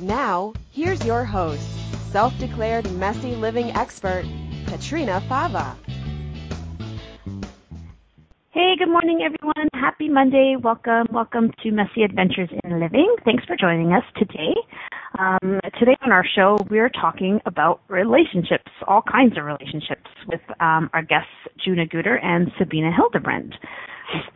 [0.00, 1.66] Now, here's your host,
[2.12, 4.26] self declared messy living expert,
[4.66, 5.74] Petrina Fava.
[8.50, 9.68] Hey, good morning, everyone.
[9.72, 10.56] Happy Monday.
[10.62, 13.14] Welcome, welcome to Messy Adventures in Living.
[13.24, 14.54] Thanks for joining us today.
[15.18, 20.90] Um, today on our show, we're talking about relationships, all kinds of relationships, with um,
[20.92, 21.30] our guests
[21.64, 23.54] Juna Guder and Sabina Hildebrand.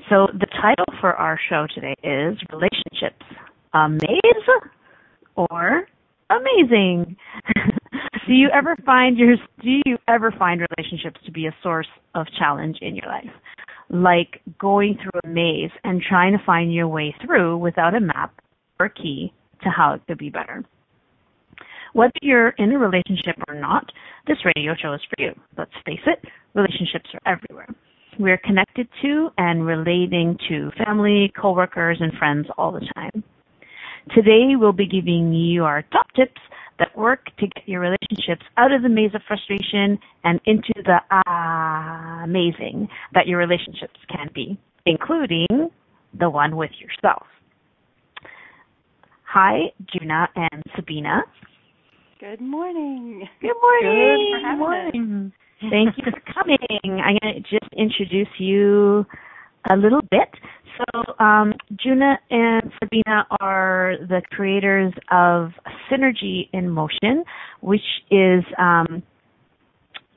[0.09, 3.27] So the title for our show today is Relationships,
[3.75, 4.01] Amaze
[5.51, 5.87] or
[6.31, 7.17] Amazing.
[8.29, 12.27] do you ever find your do you ever find relationships to be a source of
[12.39, 13.31] challenge in your life?
[13.91, 18.33] like going through a maze and trying to find your way through without a map
[18.79, 19.33] or key
[19.63, 20.65] to how it could be better.
[21.93, 23.85] Whether you're in a relationship or not,
[24.29, 25.33] this radio show is for you.
[25.59, 27.67] Let's face it, relationships are everywhere.
[28.19, 33.25] We're connected to and relating to family, coworkers, and friends all the time.
[34.15, 36.41] Today, we'll be giving you our top tips
[36.79, 40.99] that work to get your relationships out of the maze of frustration and into the
[42.25, 45.71] amazing that your relationships can be, including
[46.19, 47.27] the one with yourself.
[49.25, 51.23] Hi, Juna and Sabina.
[52.19, 53.29] Good morning.
[53.41, 54.29] Good morning.
[54.33, 55.33] Good, Good morning.
[55.61, 56.59] Thank you for coming.
[56.85, 59.07] I'm going to just introduce you
[59.71, 60.31] a little bit.
[60.81, 65.51] So, um, Juna and Sabina are the creators of
[65.91, 67.25] Synergy in Motion,
[67.61, 69.03] which is, um,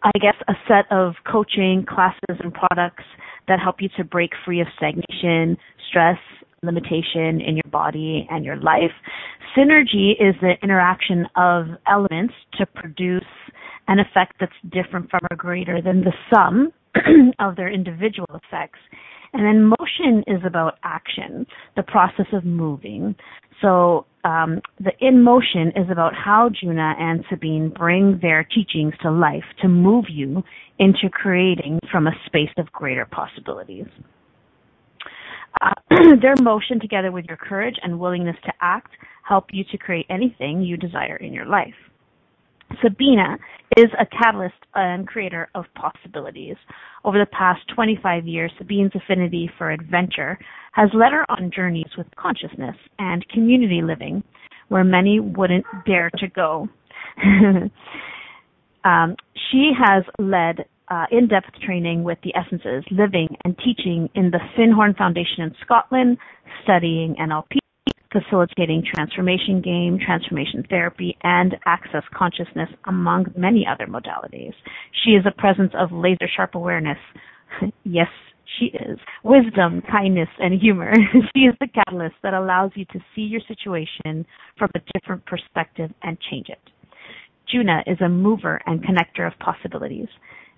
[0.03, 3.03] I guess, a set of coaching classes and products
[3.47, 5.57] that help you to break free of stagnation,
[5.89, 6.17] stress,
[6.61, 8.91] limitation in your body and your life.
[9.57, 13.25] Synergy is the interaction of elements to produce
[13.87, 16.71] an effect that's different from or greater than the sum
[17.39, 18.79] of their individual effects.
[19.33, 21.45] And then motion is about action,
[21.75, 23.15] the process of moving.
[23.61, 29.11] So um, the in motion is about how Juna and Sabine bring their teachings to
[29.11, 30.43] life to move you
[30.79, 33.87] into creating from a space of greater possibilities.
[35.61, 35.73] Uh,
[36.21, 38.91] their motion together with your courage and willingness to act
[39.23, 41.73] help you to create anything you desire in your life.
[42.81, 43.37] Sabina
[43.77, 46.55] is a catalyst and creator of possibilities.
[47.03, 50.37] Over the past 25 years, Sabine's affinity for adventure
[50.73, 54.23] has led her on journeys with consciousness and community living
[54.69, 56.67] where many wouldn't dare to go.
[58.83, 59.15] um,
[59.51, 64.95] she has led uh, in-depth training with the essences, living and teaching in the Findhorn
[64.97, 66.17] Foundation in Scotland,
[66.63, 67.62] studying NLP
[68.13, 74.53] facilitating transformation game, transformation therapy, and access consciousness, among many other modalities.
[75.03, 76.99] She is a presence of laser sharp awareness.
[77.83, 78.09] yes,
[78.59, 78.99] she is.
[79.23, 80.93] Wisdom, kindness, and humor.
[81.35, 84.25] she is the catalyst that allows you to see your situation
[84.57, 86.61] from a different perspective and change it.
[87.51, 90.07] Juna is a mover and connector of possibilities,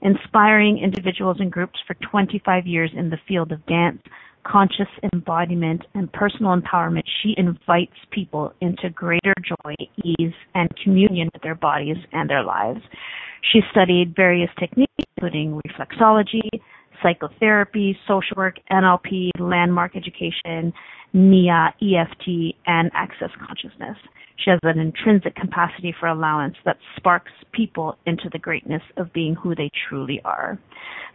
[0.02, 4.02] inspiring individuals and groups for 25 years in the field of dance,
[4.46, 11.42] conscious embodiment and personal empowerment, she invites people into greater joy, ease, and communion with
[11.42, 12.82] their bodies and their lives.
[13.52, 16.50] She studied various techniques, including reflexology,
[17.02, 20.74] psychotherapy, social work, NLP, landmark education,
[21.14, 23.98] NIA, EFT, and access consciousness.
[24.38, 29.34] She has an intrinsic capacity for allowance that sparks people into the greatness of being
[29.36, 30.60] who they truly are.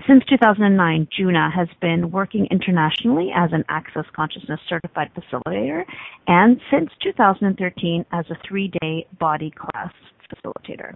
[0.08, 5.84] Since 2009, Juna has been working internationally as an Access Consciousness certified facilitator
[6.26, 9.92] and since 2013 as a three-day body class
[10.32, 10.94] facilitator.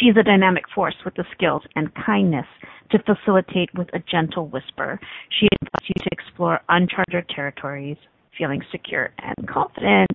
[0.00, 2.46] She is a dynamic force with the skills and kindness
[2.90, 4.98] to facilitate with a gentle whisper.
[5.38, 7.96] She invites you to explore uncharted territories,
[8.36, 10.10] feeling secure and confident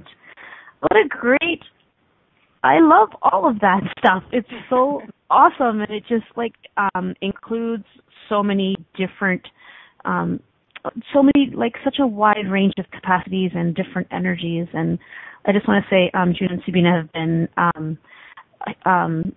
[0.81, 1.61] what a great
[2.63, 4.23] I love all of that stuff.
[4.31, 6.53] It's so awesome and it just like
[6.95, 7.85] um includes
[8.27, 9.41] so many different
[10.05, 10.39] um
[11.13, 14.99] so many like such a wide range of capacities and different energies and
[15.45, 17.97] I just want to say um June and Sabina have been um
[18.85, 19.35] um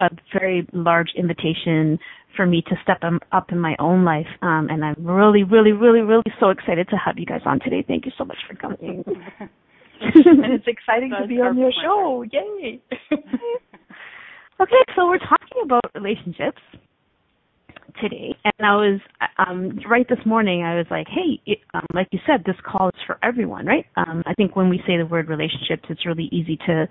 [0.00, 1.98] a, very large invitation
[2.36, 3.00] for me to step
[3.32, 6.96] up in my own life um and I'm really really really really so excited to
[6.96, 7.84] have you guys on today.
[7.86, 9.04] Thank you so much for coming.
[10.00, 12.24] and it's exciting to be on your show.
[12.30, 12.80] Yay!
[14.60, 16.60] okay, so we're talking about relationships
[18.00, 19.00] today, and I was
[19.38, 20.62] um, right this morning.
[20.62, 23.86] I was like, "Hey, it, um, like you said, this call is for everyone, right?"
[23.96, 26.86] Um, I think when we say the word relationships, it's really easy to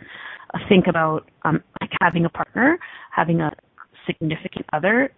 [0.70, 2.78] think about um, like having a partner,
[3.12, 3.52] having a
[4.06, 5.12] significant other.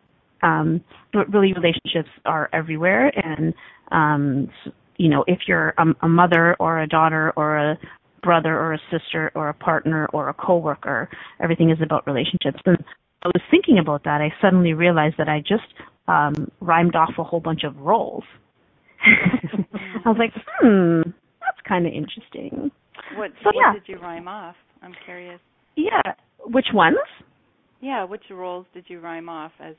[0.44, 0.82] Um,
[1.14, 3.54] but really, relationships are everywhere, and
[3.92, 4.50] um,
[4.98, 7.78] you know, if you're a, a mother or a daughter or a
[8.22, 11.10] brother or a sister or a partner or a coworker,
[11.42, 12.60] everything is about relationships.
[12.66, 12.78] And
[13.24, 15.64] I was thinking about that, I suddenly realized that I just
[16.08, 18.24] um, rhymed off a whole bunch of roles.
[19.06, 21.02] I was like, hmm,
[21.40, 22.72] that's kind of interesting.
[23.16, 23.74] What, so, what yeah.
[23.74, 24.56] did you rhyme off?
[24.86, 25.40] I'm curious.
[25.76, 26.14] Yeah,
[26.46, 26.98] which ones?
[27.82, 29.76] Yeah, which roles did you rhyme off as?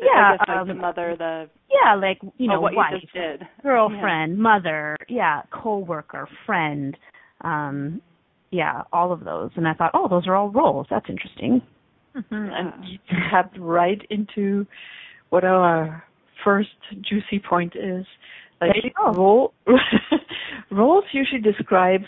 [0.00, 3.12] Yeah, like um, the mother, the yeah, like you oh, know, what wife, you just
[3.12, 3.42] did.
[3.62, 4.42] girlfriend, yeah.
[4.42, 6.96] mother, yeah, coworker, friend,
[7.42, 8.00] um,
[8.50, 9.50] yeah, all of those.
[9.56, 10.86] And I thought, oh, those are all roles.
[10.90, 11.60] That's interesting.
[12.16, 12.34] Mm-hmm.
[12.34, 12.98] And you
[13.30, 14.66] tapped right into
[15.30, 16.04] what our
[16.44, 16.70] first
[17.00, 18.04] juicy point is.
[18.60, 19.52] Like role
[20.70, 22.02] roles usually describe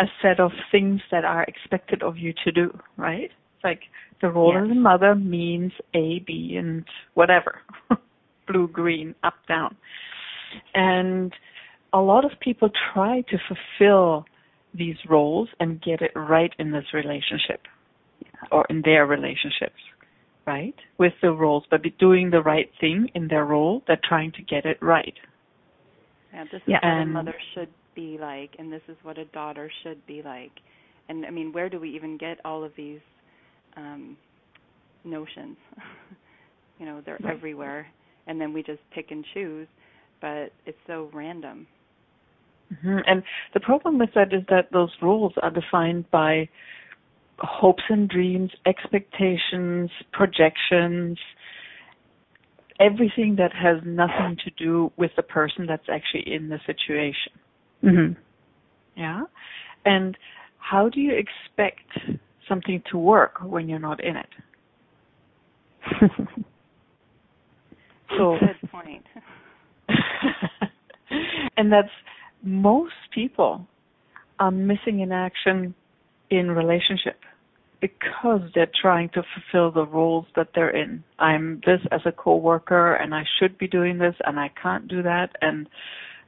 [0.00, 3.30] a set of things that are expected of you to do, right?
[3.62, 3.82] Like
[4.22, 4.64] the role yes.
[4.64, 7.60] as a mother means A, B, and whatever.
[8.48, 9.76] Blue, green, up, down.
[10.74, 11.32] And
[11.92, 14.24] a lot of people try to fulfill
[14.74, 17.60] these roles and get it right in this relationship
[18.50, 19.80] or in their relationships,
[20.46, 20.74] right?
[20.98, 24.64] With the roles, but doing the right thing in their role, they're trying to get
[24.64, 25.14] it right.
[26.32, 26.76] Yeah, this is yeah.
[26.76, 27.68] what and, a mother should
[28.00, 30.52] be like, and this is what a daughter should be like.
[31.08, 33.00] And I mean, where do we even get all of these
[33.76, 34.16] um,
[35.04, 35.56] notions?
[36.78, 37.34] you know, they're right.
[37.34, 37.86] everywhere,
[38.26, 39.68] and then we just pick and choose,
[40.20, 41.66] but it's so random.
[42.72, 42.98] Mm-hmm.
[43.06, 46.48] And the problem with that is that those rules are defined by
[47.38, 51.18] hopes and dreams, expectations, projections,
[52.78, 57.32] everything that has nothing to do with the person that's actually in the situation.
[57.84, 58.12] Mm-hmm.
[58.96, 59.22] Yeah?
[59.84, 60.16] And
[60.58, 62.18] how do you expect
[62.48, 64.28] something to work when you're not in it?
[68.16, 69.04] so good point.
[71.56, 71.88] and that's
[72.42, 73.66] most people
[74.38, 75.74] are missing in action
[76.30, 77.18] in relationship
[77.80, 81.02] because they're trying to fulfill the roles that they're in.
[81.18, 85.02] I'm this as a coworker and I should be doing this and I can't do
[85.02, 85.66] that and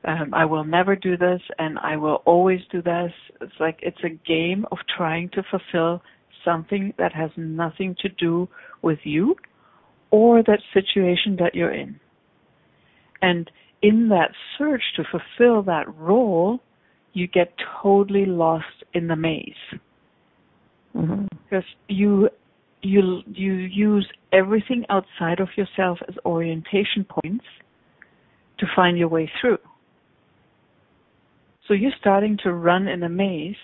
[0.04, 3.12] um, I will never do this and I will always do this.
[3.40, 6.02] It's like it's a game of trying to fulfill
[6.44, 8.49] something that has nothing to do
[8.82, 9.37] with you
[10.10, 11.99] or that situation that you're in.
[13.20, 13.50] And
[13.81, 16.60] in that search to fulfill that role,
[17.12, 17.52] you get
[17.82, 19.54] totally lost in the maze.
[20.96, 21.26] Mm-hmm.
[21.44, 22.28] Because you
[22.82, 27.44] you you use everything outside of yourself as orientation points
[28.58, 29.58] to find your way through.
[31.69, 33.55] So you're starting to run in a maze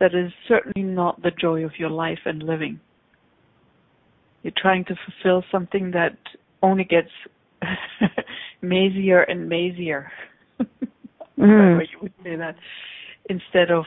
[0.00, 2.80] that is certainly not the joy of your life and living.
[4.42, 6.16] You're trying to fulfill something that
[6.62, 7.10] only gets
[8.62, 10.08] mazier and mazier.
[11.38, 11.80] mm.
[11.92, 12.56] you would say that
[13.28, 13.84] instead of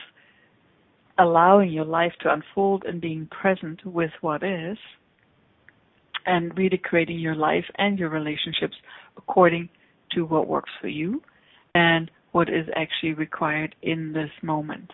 [1.18, 4.78] allowing your life to unfold and being present with what is
[6.26, 8.76] and really creating your life and your relationships
[9.18, 9.70] according
[10.12, 11.22] to what works for you
[11.76, 14.92] and what is actually required in this moment.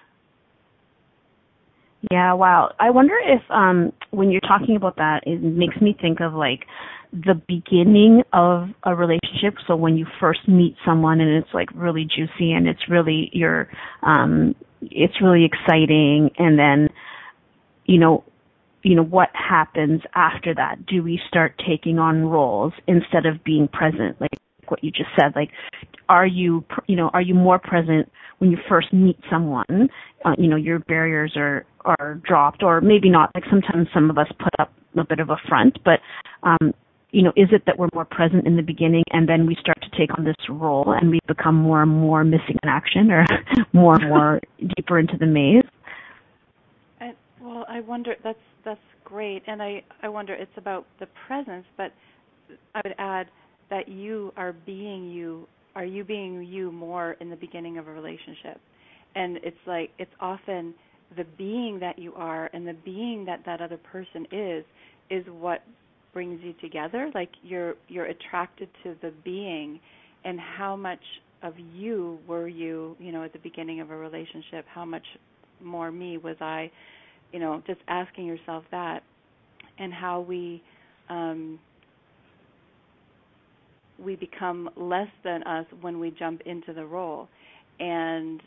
[2.11, 2.73] Yeah, wow.
[2.79, 6.65] I wonder if um when you're talking about that it makes me think of like
[7.11, 12.05] the beginning of a relationship so when you first meet someone and it's like really
[12.05, 13.67] juicy and it's really you're
[14.03, 14.53] um
[14.83, 16.87] it's really exciting and then
[17.85, 18.23] you know
[18.83, 23.67] you know what happens after that do we start taking on roles instead of being
[23.67, 24.29] present like
[24.69, 25.49] what you just said like
[26.07, 29.89] are you you know are you more present when you first meet someone
[30.25, 34.17] uh, you know your barriers are are dropped or maybe not like sometimes some of
[34.17, 35.99] us put up a bit of a front but
[36.43, 36.73] um
[37.11, 39.77] you know, is it that we're more present in the beginning and then we start
[39.81, 43.25] to take on this role and we become more and more missing in action or
[43.73, 44.39] more and more
[44.75, 45.63] deeper into the maze?
[47.01, 48.15] I, well, I wonder.
[48.23, 51.93] That's that's great, and I I wonder it's about the presence, but
[52.75, 53.27] I would add
[53.69, 55.47] that you are being you.
[55.75, 58.59] Are you being you more in the beginning of a relationship?
[59.15, 60.73] And it's like it's often
[61.15, 64.63] the being that you are and the being that that other person is
[65.09, 65.63] is what
[66.13, 69.79] brings you together like you're you're attracted to the being
[70.23, 70.99] and how much
[71.41, 75.05] of you were you you know at the beginning of a relationship how much
[75.61, 76.17] more me?
[76.17, 76.71] Was I,
[77.31, 79.03] you know, just asking yourself that,
[79.77, 80.61] and how we
[81.09, 81.59] um,
[84.03, 87.27] we become less than us when we jump into the role,
[87.79, 88.41] and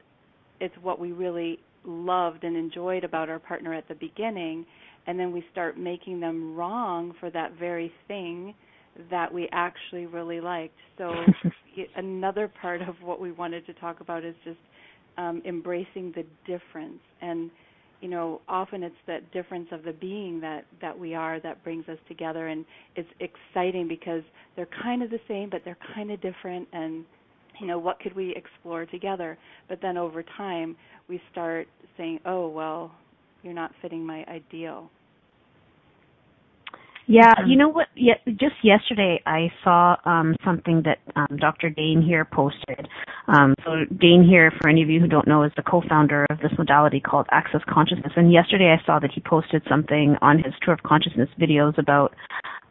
[0.61, 4.64] it's what we really loved and enjoyed about our partner at the beginning,
[5.06, 8.54] and then we start making them wrong for that very thing
[9.11, 10.76] that we actually really liked.
[10.99, 11.12] So
[11.97, 14.59] another part of what we wanted to talk about is just
[15.16, 17.00] um, embracing the difference.
[17.21, 17.50] And
[18.02, 21.88] you know often it's that difference of the being that that we are that brings
[21.88, 22.66] us together and
[22.97, 24.23] it's exciting because
[24.56, 27.04] they're kind of the same but they're kind of different and
[27.61, 29.38] you know what could we explore together?
[29.68, 30.76] But then over time
[31.09, 32.92] we start saying oh well
[33.42, 34.90] you're not fitting my ideal
[37.06, 37.88] yeah, you know what?
[37.97, 41.68] Yeah, just yesterday I saw um, something that um, Dr.
[41.71, 42.88] Dain Heer posted.
[43.28, 46.38] Um, so Dain Heer, for any of you who don't know, is the co-founder of
[46.38, 48.12] this modality called Access Consciousness.
[48.16, 52.14] And yesterday I saw that he posted something on his Tour of Consciousness videos about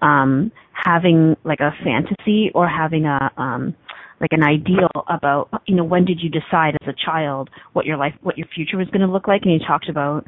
[0.02, 3.76] um, having like a fantasy or having a um,
[4.20, 7.98] like an ideal about you know when did you decide as a child what your
[7.98, 10.26] life what your future was going to look like and he talked about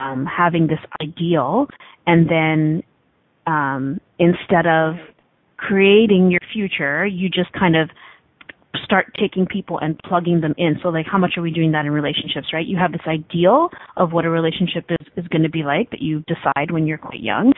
[0.00, 1.66] um having this ideal
[2.06, 2.82] and then
[3.46, 4.94] um, instead of
[5.56, 7.90] creating your future, you just kind of
[8.84, 10.78] start taking people and plugging them in.
[10.82, 12.66] So like how much are we doing that in relationships, right?
[12.66, 16.00] You have this ideal of what a relationship is, is going to be like that
[16.02, 17.52] you decide when you're quite young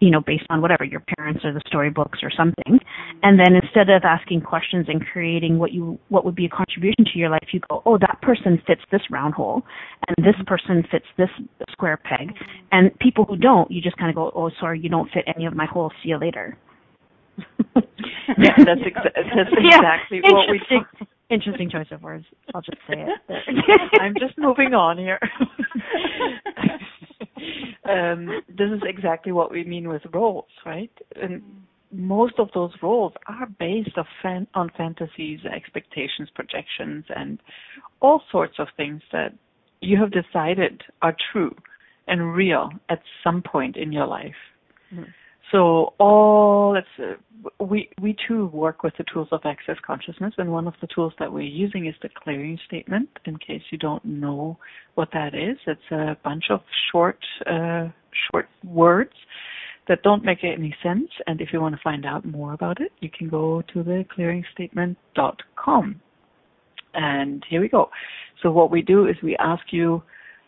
[0.00, 2.80] you know, based on whatever your parents or the storybooks or something.
[3.22, 7.04] And then instead of asking questions and creating what you what would be a contribution
[7.12, 9.62] to your life, you go, oh, that person fits this round hole,
[10.08, 10.44] and this mm-hmm.
[10.44, 11.28] person fits this
[11.70, 12.32] square peg.
[12.72, 15.46] And people who don't, you just kind of go, oh, sorry, you don't fit any
[15.46, 15.92] of my holes.
[16.02, 16.56] See you later.
[17.38, 20.32] yeah, that's, exa- that's exactly yeah.
[20.32, 20.60] what we.
[20.60, 22.24] Interesting, interesting choice of words.
[22.54, 23.20] I'll just say it.
[24.00, 25.20] I'm just moving on here.
[27.90, 30.92] um, this is exactly what we mean with roles, right?
[31.20, 31.42] And
[31.92, 37.40] most of those roles are based fan- on fantasies, expectations, projections, and
[38.00, 39.32] all sorts of things that
[39.80, 41.54] you have decided are true
[42.06, 44.34] and real at some point in your life.
[44.92, 45.04] Mm-hmm.
[45.52, 50.66] So all uh, we we too work with the tools of access consciousness, and one
[50.68, 53.08] of the tools that we're using is the clearing statement.
[53.24, 54.58] In case you don't know
[54.94, 56.60] what that is, it's a bunch of
[56.92, 57.88] short uh,
[58.30, 59.12] short words
[59.88, 61.08] that don't make any sense.
[61.26, 64.04] And if you want to find out more about it, you can go to the
[64.16, 66.00] clearingstatement.com.
[66.94, 67.90] And here we go.
[68.42, 70.02] So what we do is we ask you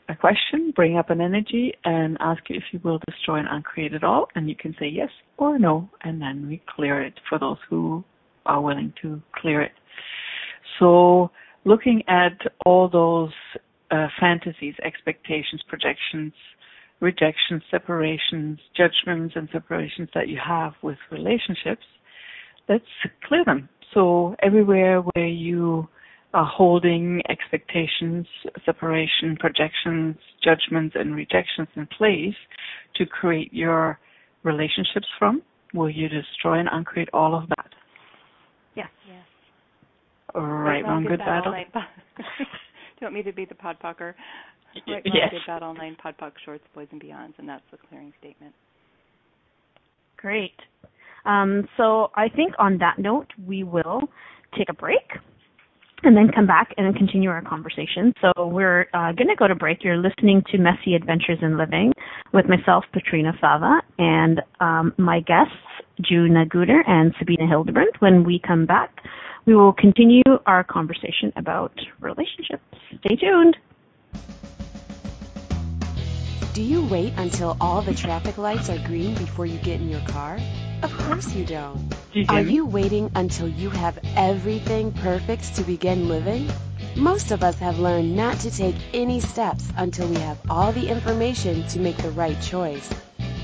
[0.08, 3.94] a question, bring up an energy, and ask you if you will destroy and uncreate
[3.94, 4.28] it all.
[4.34, 8.04] And you can say yes or no, and then we clear it for those who
[8.46, 9.72] are willing to clear it.
[10.78, 11.30] So,
[11.64, 13.32] looking at all those
[13.90, 16.32] uh, fantasies, expectations, projections,
[17.00, 21.84] rejections, separations, judgments, and separations that you have with relationships,
[22.68, 22.84] let's
[23.26, 23.68] clear them.
[23.94, 25.88] So, everywhere where you
[26.34, 28.26] holding expectations,
[28.64, 32.34] separation, projections, judgments, and rejections in place
[32.96, 33.98] to create your
[34.42, 35.42] relationships from?
[35.74, 37.70] Will you destroy and uncreate all of that?
[38.74, 38.88] Yes.
[39.06, 39.24] Yes.
[40.34, 41.44] Right, wrong, good, bad.
[41.44, 41.50] Do
[43.00, 44.14] you want me to be the podpocker?
[44.88, 45.28] Right, yes.
[45.30, 48.54] good, bad, all nine, POD POC, shorts, boys, and beyonds, and that's the clearing statement.
[50.16, 50.54] Great.
[51.26, 54.02] Um, so I think on that note, we will
[54.56, 55.10] take a break
[56.02, 58.12] and then come back and continue our conversation.
[58.20, 59.84] So we're uh, going to go to break.
[59.84, 61.92] You're listening to Messy Adventures in Living
[62.32, 65.54] with myself, Petrina Fava, and um, my guests,
[66.00, 68.00] Juna Guder and Sabina Hildebrandt.
[68.00, 68.90] When we come back,
[69.46, 72.62] we will continue our conversation about relationships.
[73.04, 73.56] Stay tuned.
[76.54, 80.06] Do you wait until all the traffic lights are green before you get in your
[80.08, 80.38] car?
[80.82, 81.94] Of course you don't.
[82.12, 86.50] You are you waiting until you have everything perfect to begin living?
[86.96, 90.88] Most of us have learned not to take any steps until we have all the
[90.88, 92.92] information to make the right choice.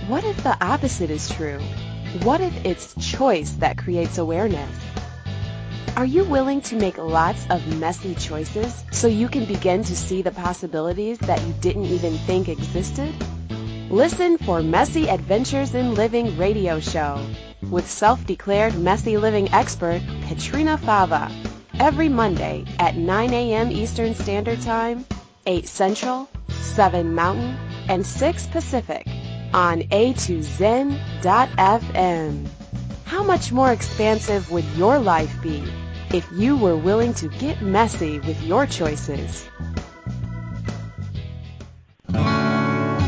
[0.09, 1.61] What if the opposite is true?
[2.25, 4.71] What if it's choice that creates awareness?
[5.97, 10.23] Are you willing to make lots of messy choices so you can begin to see
[10.23, 13.14] the possibilities that you didn't even think existed?
[13.90, 17.25] Listen for Messy Adventures in Living radio show
[17.71, 21.30] with self-declared messy living expert Petrina Fava
[21.80, 23.71] every Monday at 9 a.m.
[23.71, 25.07] Eastern Standard Time,
[25.47, 27.57] 8 Central, 7 Mountain,
[27.88, 29.07] and 6 Pacific
[29.54, 30.99] on a2zen.fm.
[33.07, 35.64] How much more expansive would your life be
[36.12, 39.49] if you were willing to get messy with your choices.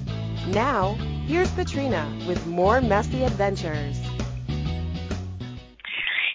[0.47, 0.95] Now,
[1.27, 4.02] here's Petrina with more messy adventures.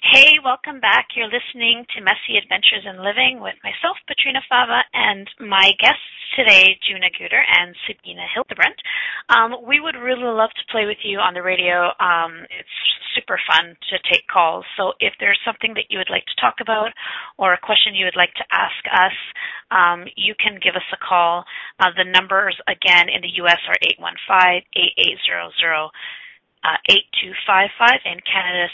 [0.09, 1.13] Hey, welcome back.
[1.15, 6.81] You're listening to Messy Adventures in Living with myself, Petrina Fava, and my guests today,
[6.89, 8.81] Juna Guder and Sabina Hildebrandt.
[9.29, 11.93] Um, we would really love to play with you on the radio.
[12.01, 12.73] Um, it's
[13.13, 14.65] super fun to take calls.
[14.81, 16.89] So if there's something that you would like to talk about
[17.37, 19.17] or a question you would like to ask us,
[19.71, 21.45] um, you can give us a call.
[21.81, 23.61] Uh, the numbers, again, in the U.S.
[23.69, 25.93] are 815 8800
[26.65, 28.67] uh, 8255 in Canada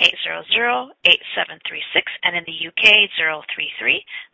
[0.00, 3.08] 613-800-8736 and in the UK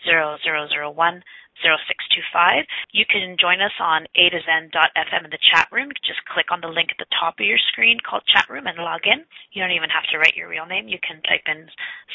[0.07, 1.23] 033-0001
[1.63, 2.65] 0625.
[2.93, 5.91] You can join us on a to zen.fm in the chat room.
[6.05, 8.77] Just click on the link at the top of your screen called chat room and
[8.79, 9.25] log in.
[9.53, 10.89] You don't even have to write your real name.
[10.89, 11.67] You can type in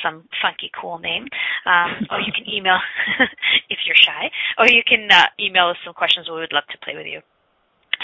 [0.04, 1.28] some funky cool name.
[1.66, 2.78] Um, or you can email
[3.70, 4.30] if you're shy.
[4.58, 6.30] Or you can uh, email us some questions.
[6.30, 7.22] We would love to play with you.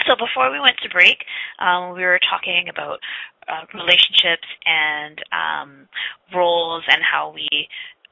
[0.06, 1.24] So before we went to break,
[1.58, 3.00] um, we were talking about
[3.48, 5.88] uh, relationships and um,
[6.34, 7.48] roles and how we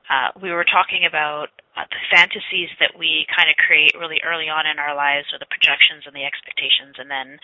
[0.08, 4.46] uh, we were talking about uh, the fantasies that we kind of create really early
[4.46, 7.38] on in our lives, or the projections and the expectations, and then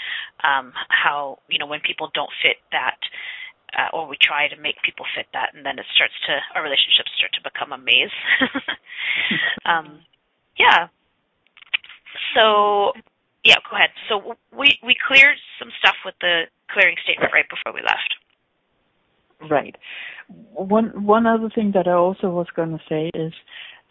[0.46, 2.98] um, how you know when people don't fit that.
[3.72, 6.62] Uh, or we try to make people fit that, and then it starts to our
[6.62, 8.12] relationships start to become a maze.
[9.64, 10.04] um,
[10.60, 10.92] yeah.
[12.36, 12.92] So
[13.44, 13.90] yeah, go ahead.
[14.08, 18.14] So we we cleared some stuff with the clearing statement right before we left.
[19.50, 19.76] Right.
[20.28, 23.32] One one other thing that I also was going to say is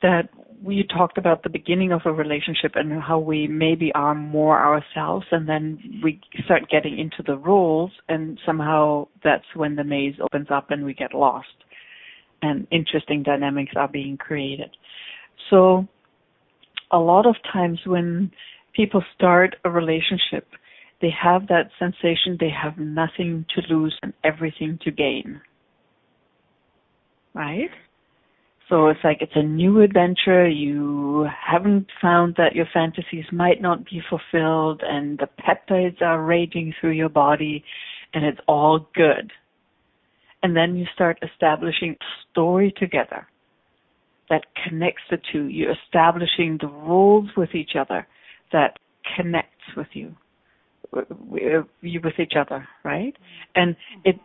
[0.01, 0.29] that
[0.63, 5.25] we talked about the beginning of a relationship and how we maybe are more ourselves
[5.31, 10.47] and then we start getting into the roles and somehow that's when the maze opens
[10.49, 11.47] up and we get lost
[12.41, 14.69] and interesting dynamics are being created.
[15.49, 15.87] So
[16.91, 18.31] a lot of times when
[18.73, 20.47] people start a relationship,
[21.01, 25.41] they have that sensation they have nothing to lose and everything to gain.
[27.33, 27.71] Right?
[28.69, 30.47] So it's like it's a new adventure.
[30.47, 36.73] You haven't found that your fantasies might not be fulfilled and the peptides are raging
[36.79, 37.65] through your body
[38.13, 39.31] and it's all good.
[40.43, 43.27] And then you start establishing a story together
[44.29, 45.45] that connects the two.
[45.47, 48.07] You're establishing the roles with each other
[48.51, 48.77] that
[49.15, 50.15] connects with you,
[51.81, 53.15] you with each other, right?
[53.55, 54.15] And it,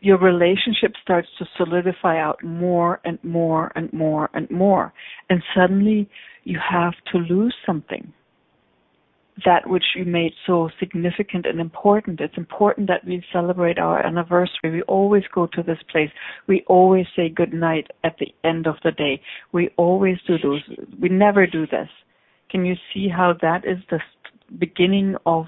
[0.00, 4.92] your relationship starts to solidify out more and more and more and more.
[5.28, 6.08] And suddenly
[6.44, 8.12] you have to lose something.
[9.44, 12.20] That which you made so significant and important.
[12.20, 14.72] It's important that we celebrate our anniversary.
[14.72, 16.10] We always go to this place.
[16.48, 19.20] We always say good night at the end of the day.
[19.52, 20.62] We always do those.
[21.00, 21.88] We never do this.
[22.50, 24.00] Can you see how that is the
[24.58, 25.46] beginning of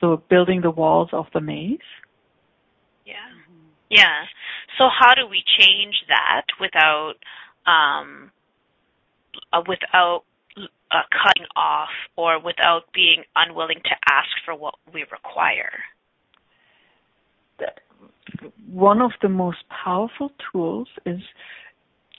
[0.00, 1.78] the building the walls of the maze?
[3.04, 3.14] Yeah.
[3.90, 4.24] Yeah.
[4.78, 7.14] So how do we change that without
[7.66, 8.30] um,
[9.52, 10.22] uh, without
[10.56, 15.70] uh, cutting off or without being unwilling to ask for what we require?
[18.70, 21.20] One of the most powerful tools is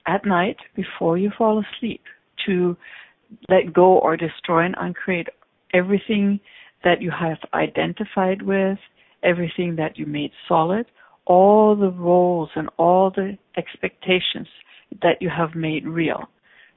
[0.07, 2.01] at night before you fall asleep
[2.45, 2.75] to
[3.49, 5.27] let go or destroy and uncreate
[5.73, 6.39] everything
[6.83, 8.77] that you have identified with,
[9.23, 10.85] everything that you made solid,
[11.25, 14.47] all the roles and all the expectations
[15.01, 16.29] that you have made real.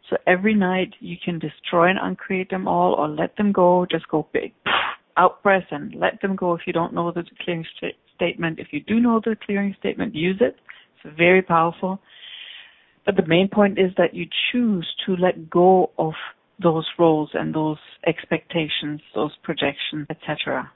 [0.09, 4.09] So every night you can destroy and uncreate them all or let them go, just
[4.09, 4.53] go big.
[5.17, 8.59] Out breath and let them go if you don't know the clearing st- statement.
[8.59, 10.57] If you do know the clearing statement, use it.
[11.05, 12.01] It's very powerful.
[13.07, 16.13] But the main point is that you choose to let go of
[16.63, 20.71] those roles and those expectations, those projections, etc.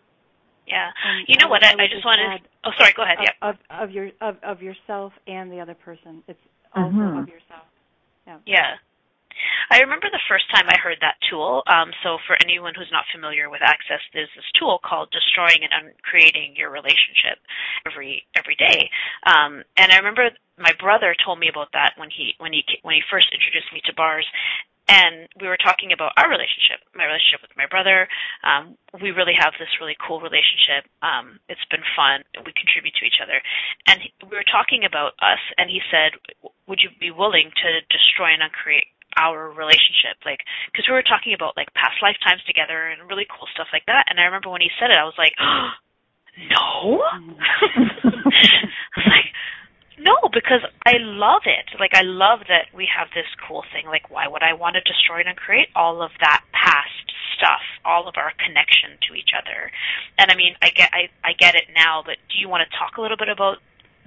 [0.66, 0.88] Yeah.
[1.06, 1.62] And you know what?
[1.64, 2.40] I, I just wanted.
[2.64, 2.92] Oh, sorry.
[2.96, 3.18] Go ahead.
[3.18, 3.48] Of, yeah.
[3.48, 6.22] Of, of your of, of yourself and the other person.
[6.28, 6.40] It's
[6.74, 7.18] also mm-hmm.
[7.18, 7.68] of yourself.
[8.26, 8.38] Yeah.
[8.46, 8.70] Yeah.
[9.70, 11.62] I remember the first time I heard that tool.
[11.66, 15.90] Um, so for anyone who's not familiar with Access, there's this tool called destroying and
[15.90, 17.42] uncreating your relationship
[17.84, 18.88] every every day.
[19.26, 22.94] Um, and I remember my brother told me about that when he when he when
[22.94, 24.26] he first introduced me to bars,
[24.88, 28.08] and we were talking about our relationship, my relationship with my brother.
[28.44, 30.84] Um, we really have this really cool relationship.
[31.00, 32.24] Um, it's been fun.
[32.44, 33.40] We contribute to each other,
[33.88, 35.40] and he, we were talking about us.
[35.56, 36.20] And he said,
[36.68, 40.42] "Would you be willing to destroy and uncreate our relationship like
[40.72, 44.02] because we were talking about like past lifetimes together and really cool stuff like that
[44.10, 45.70] and i remember when he said it i was like oh,
[46.50, 49.30] no I was like
[49.98, 51.70] no, because I love it.
[51.78, 53.86] Like I love that we have this cool thing.
[53.86, 58.08] Like why would I want to destroy and create all of that past stuff, all
[58.08, 59.70] of our connection to each other?
[60.18, 62.70] And I mean, I get I I get it now, but do you want to
[62.76, 63.58] talk a little bit about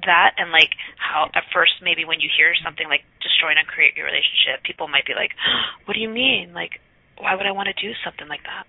[0.05, 3.95] that and like how at first maybe when you hear something like destroy and create
[3.95, 5.31] your relationship, people might be like,
[5.85, 6.53] "What do you mean?
[6.53, 6.79] Like
[7.17, 8.67] why would I want to do something like that?"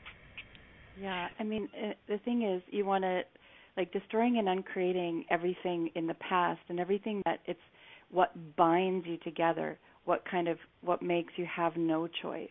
[1.01, 3.23] Yeah, I mean, eh, the thing is, you want to
[3.79, 7.61] like destroying and uncreating everything in the past and everything that it's
[8.11, 12.49] what binds you together, what kind of what makes you have no choice.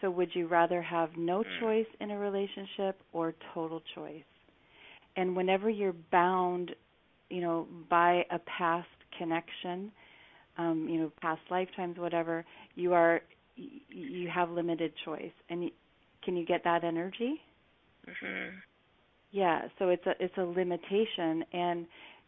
[0.00, 1.60] So would you rather have no hmm.
[1.60, 4.22] choice in a relationship or total choice?
[5.16, 6.70] And whenever you're bound,
[7.28, 8.86] you know, by a past
[9.18, 9.90] connection,
[10.56, 12.44] um, you know, past lifetimes, whatever,
[12.76, 13.20] you are
[13.56, 15.32] you have limited choice.
[15.50, 15.70] And
[16.22, 17.40] can you get that energy?
[18.08, 18.56] Mm-hmm.
[19.32, 21.86] Yeah, so it's a it's a limitation and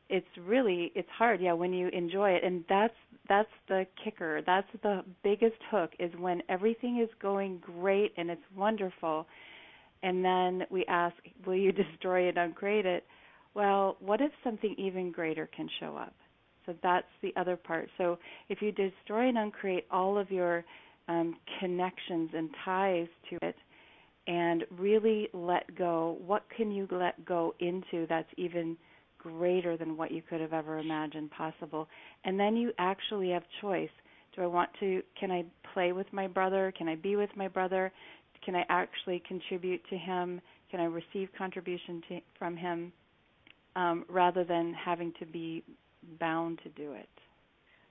[0.09, 2.95] it's really it's hard yeah when you enjoy it and that's
[3.29, 4.43] that's the kicker.
[4.47, 9.27] That's the biggest hook is when everything is going great and it's wonderful
[10.03, 11.15] and then we ask
[11.47, 13.05] will you destroy it uncreate it?
[13.55, 16.15] Well what if something even greater can show up?
[16.67, 17.89] So that's the other part.
[17.99, 20.65] So if you destroy and uncreate all of your
[21.09, 23.57] um, connections and ties to it
[24.27, 26.19] and really let go.
[26.25, 28.77] What can you let go into that's even
[29.19, 31.89] greater than what you could have ever imagined possible?
[32.25, 33.91] And then you actually have choice.
[34.35, 36.73] Do I want to, can I play with my brother?
[36.77, 37.93] Can I be with my brother?
[38.45, 40.41] Can I actually contribute to him?
[40.71, 42.93] Can I receive contribution to, from him
[43.77, 45.63] um, rather than having to be
[46.19, 47.09] bound to do it?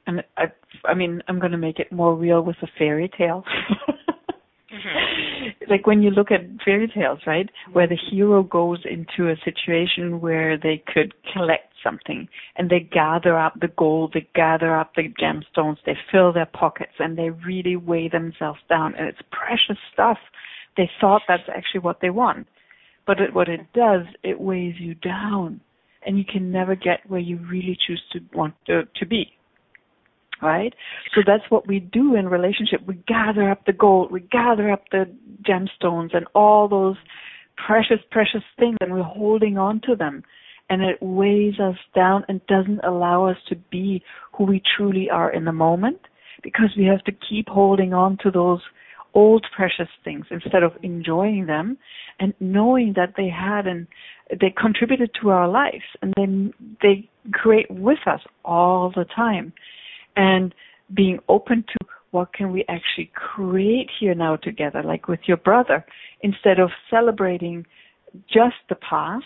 [0.07, 0.45] And I,
[0.85, 3.43] I mean, I'm going to make it more real with a fairy tale.
[4.71, 5.49] Mm-hmm.
[5.69, 10.21] like when you look at fairy tales, right, where the hero goes into a situation
[10.21, 15.09] where they could collect something and they gather up the gold, they gather up the
[15.21, 20.17] gemstones, they fill their pockets and they really weigh themselves down and it's precious stuff.
[20.77, 22.47] They thought that's actually what they want.
[23.05, 25.59] But it, what it does, it weighs you down
[26.05, 29.33] and you can never get where you really choose to want to, to be
[30.41, 30.73] right?
[31.15, 32.81] So that's what we do in relationship.
[32.85, 35.05] We gather up the gold, we gather up the
[35.47, 36.97] gemstones and all those
[37.65, 40.23] precious, precious things and we're holding on to them.
[40.69, 45.31] And it weighs us down and doesn't allow us to be who we truly are
[45.31, 45.99] in the moment
[46.43, 48.61] because we have to keep holding on to those
[49.13, 51.77] old precious things instead of enjoying them
[52.19, 53.87] and knowing that they had and
[54.29, 59.51] they contributed to our lives and then they create with us all the time
[60.15, 60.53] and
[60.93, 65.85] being open to what can we actually create here now together, like with your brother,
[66.21, 67.65] instead of celebrating
[68.27, 69.25] just the past,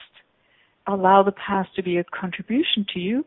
[0.87, 3.25] allow the past to be a contribution to you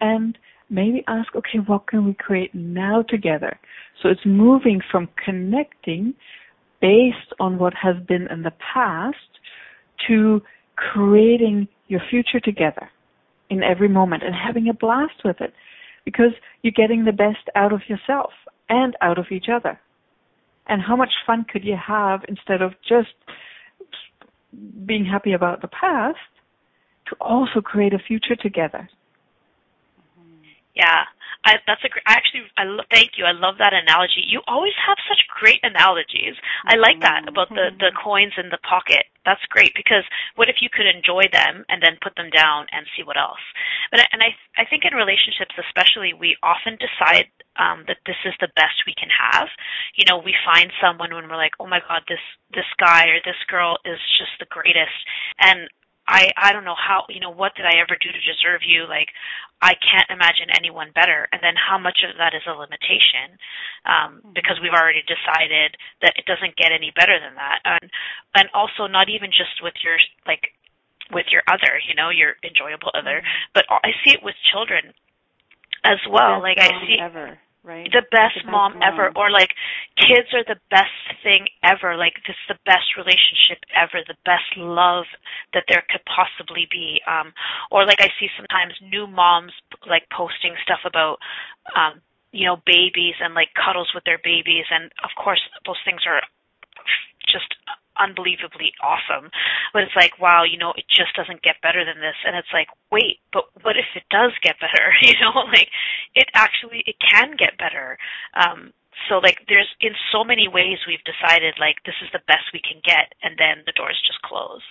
[0.00, 0.36] and
[0.70, 3.58] maybe ask, okay, what can we create now together?
[4.02, 6.14] So it's moving from connecting
[6.80, 9.16] based on what has been in the past
[10.06, 10.42] to
[10.76, 12.88] creating your future together
[13.50, 15.54] in every moment and having a blast with it
[16.08, 18.30] because you're getting the best out of yourself
[18.70, 19.78] and out of each other.
[20.66, 23.12] And how much fun could you have instead of just
[24.86, 26.16] being happy about the past
[27.08, 28.88] to also create a future together?
[30.74, 31.02] Yeah.
[31.48, 31.90] I, that's a.
[32.04, 33.24] I actually, I lo- thank you.
[33.24, 34.20] I love that analogy.
[34.20, 36.36] You always have such great analogies.
[36.68, 39.08] I like that about the the coins in the pocket.
[39.24, 40.04] That's great because
[40.36, 43.40] what if you could enjoy them and then put them down and see what else?
[43.90, 48.36] But and I I think in relationships especially we often decide um, that this is
[48.40, 49.48] the best we can have.
[49.96, 53.24] You know, we find someone when we're like, oh my god, this this guy or
[53.24, 54.96] this girl is just the greatest,
[55.40, 55.64] and
[56.08, 58.88] I I don't know how you know what did I ever do to deserve you?
[58.88, 59.12] Like
[59.60, 61.28] I can't imagine anyone better.
[61.30, 63.36] And then how much of that is a limitation
[63.84, 67.60] um because we've already decided that it doesn't get any better than that.
[67.68, 67.86] And
[68.34, 70.56] and also not even just with your like
[71.12, 73.20] with your other you know your enjoyable other
[73.52, 74.96] but I see it with children
[75.84, 76.40] as well.
[76.40, 77.84] Like I see ever right?
[77.92, 79.12] The best, the best mom, mom, ever.
[79.14, 79.52] Or like
[80.00, 82.00] kids are the best thing ever.
[82.00, 85.04] Like this is the best relationship ever, the best love
[85.52, 87.04] that there could possibly be.
[87.04, 87.36] Um
[87.70, 89.52] or like I see sometimes new moms
[89.84, 91.20] like posting stuff about
[91.76, 92.00] um
[92.32, 96.20] you know babies and like cuddles with their babies and of course those things are
[97.28, 97.48] just
[97.98, 99.30] unbelievably awesome.
[99.72, 102.16] But it's like, wow, you know, it just doesn't get better than this.
[102.24, 104.94] And it's like, wait, but what if it does get better?
[105.02, 105.68] You know, like
[106.14, 107.98] it actually it can get better.
[108.34, 108.72] Um
[109.08, 112.60] so like there's in so many ways we've decided like this is the best we
[112.60, 114.64] can get and then the doors just close.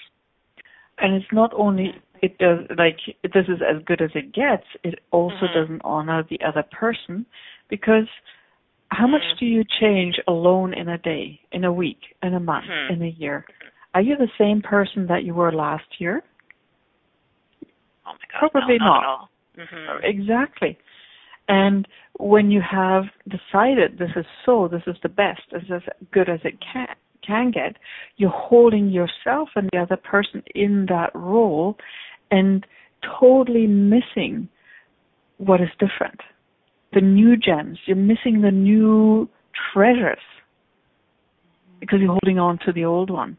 [0.99, 4.99] And it's not only it does like this is as good as it gets, it
[5.11, 5.53] also Mhm.
[5.53, 7.25] doesn't honor the other person
[7.69, 8.07] because
[8.91, 9.38] how much Mhm.
[9.39, 12.89] do you change alone in a day, in a week, in a month, Mhm.
[12.91, 13.45] in a year?
[13.93, 16.23] Are you the same person that you were last year?
[18.06, 18.52] Oh my god.
[18.52, 19.04] Probably no, not.
[19.04, 19.30] At all.
[19.58, 20.04] Mhm.
[20.04, 20.78] Exactly.
[21.50, 21.88] And
[22.19, 26.30] when you have decided this is so, this is the best, this is as good
[26.30, 26.88] as it can
[27.23, 27.76] can get,
[28.15, 31.78] you're holding yourself and the other person in that role
[32.32, 32.65] and
[33.02, 34.47] totally missing
[35.38, 36.21] what is different.
[36.97, 37.77] The new gems.
[37.86, 39.29] You're missing the new
[39.71, 40.17] treasures
[41.79, 43.38] because you're holding on to the old one.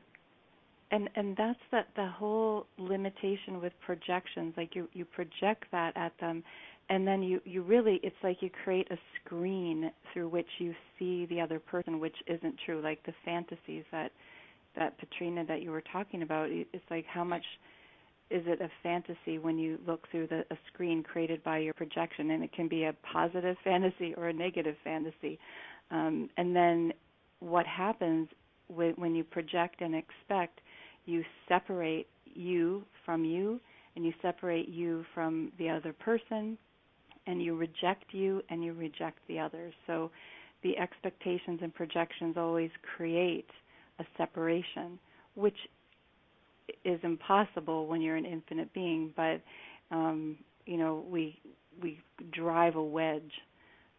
[0.92, 6.12] and and that's that the whole limitation with projections like you you project that at
[6.20, 6.44] them
[6.88, 11.26] and then you you really it's like you create a screen through which you see
[11.26, 14.12] the other person which isn't true like the fantasies that
[14.76, 17.44] that Petrina that you were talking about it's like how much
[18.30, 22.30] is it a fantasy when you look through the a screen created by your projection?
[22.32, 25.38] And it can be a positive fantasy or a negative fantasy.
[25.90, 26.92] Um, and then
[27.40, 28.28] what happens
[28.68, 30.60] when, when you project and expect
[31.06, 33.60] you separate you from you
[33.96, 36.58] and you separate you from the other person
[37.26, 40.10] and you reject you and you reject the others so
[40.62, 43.48] the expectations and projections always create
[43.98, 44.98] a separation
[45.34, 45.56] which
[46.84, 49.40] is impossible when you're an infinite being but
[49.90, 51.40] um you know we
[51.82, 51.98] we
[52.32, 53.32] drive a wedge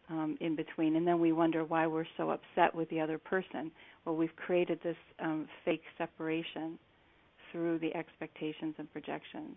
[0.10, 3.72] um, in between, and then we wonder why we're so upset with the other person.
[4.06, 6.80] Well, we've created this um, fake separation
[7.52, 9.56] through the expectations and projections.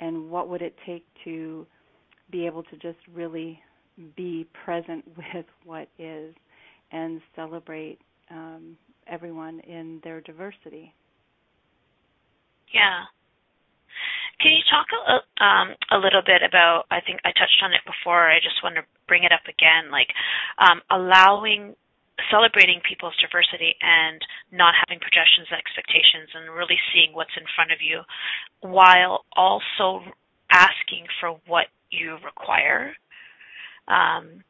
[0.00, 1.66] And what would it take to
[2.30, 3.60] be able to just really
[4.16, 6.34] be present with what is
[6.92, 7.98] and celebrate
[8.30, 10.92] um, everyone in their diversity?
[12.72, 13.06] Yeah.
[14.40, 16.88] Can you talk a, um, a little bit about?
[16.90, 18.30] I think I touched on it before.
[18.30, 20.08] I just want to bring it up again, like
[20.56, 21.76] um, allowing,
[22.32, 24.16] celebrating people's diversity and
[24.48, 28.00] not having projections and expectations, and really seeing what's in front of you,
[28.64, 30.08] while also
[30.48, 32.96] asking for what you require.
[33.88, 34.40] Um,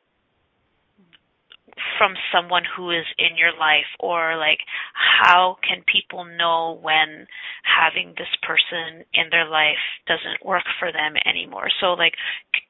[1.98, 4.60] from someone who is in your life or like
[4.94, 7.26] how can people know when
[7.64, 11.68] having this person in their life doesn't work for them anymore?
[11.80, 12.14] So like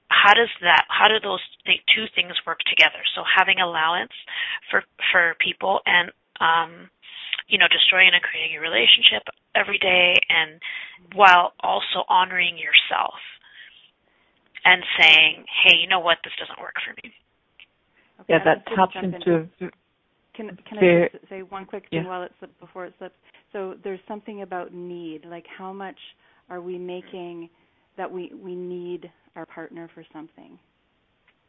[0.08, 3.02] how does that how do those th- two things work together?
[3.14, 4.12] So having allowance
[4.70, 6.90] for for people and um
[7.48, 9.22] you know destroying and creating a relationship
[9.54, 10.60] every day and
[11.14, 13.18] while also honoring yourself
[14.64, 16.18] and saying hey you know what?
[16.24, 17.14] This doesn't work for me
[18.30, 19.48] Yeah, that taps into
[20.34, 22.08] Can can I just say one quick thing Yeah.
[22.08, 23.16] while it slips before it slips?
[23.52, 25.98] So there's something about need, like how much
[26.48, 27.50] are we making
[27.96, 30.58] that we we need our partner for something,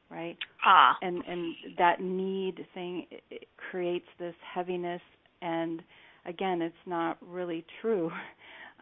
[0.09, 0.37] right?
[0.65, 5.01] ah And and that need thing it, it creates this heaviness,
[5.41, 5.81] and
[6.25, 8.11] again, it's not really true.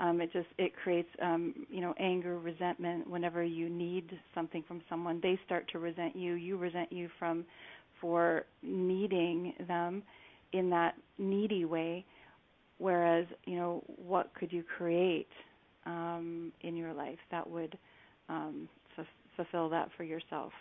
[0.02, 3.10] Um, it just it creates um, you know anger, resentment.
[3.10, 6.36] Whenever you need something from someone, they start to resent you.
[6.36, 7.44] You resent you from
[8.02, 10.04] for needing them
[10.54, 12.06] in that needy way
[12.78, 15.28] whereas you know what could you create
[15.86, 17.78] um, in your life that would
[18.30, 20.52] um, f- fulfill that for yourself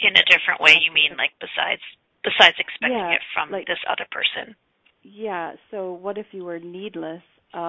[0.00, 1.82] in a different way, you mean like besides
[2.22, 4.54] besides expecting yeah, it from like, this other person?
[5.02, 5.52] Yeah.
[5.70, 7.22] So what if you were needless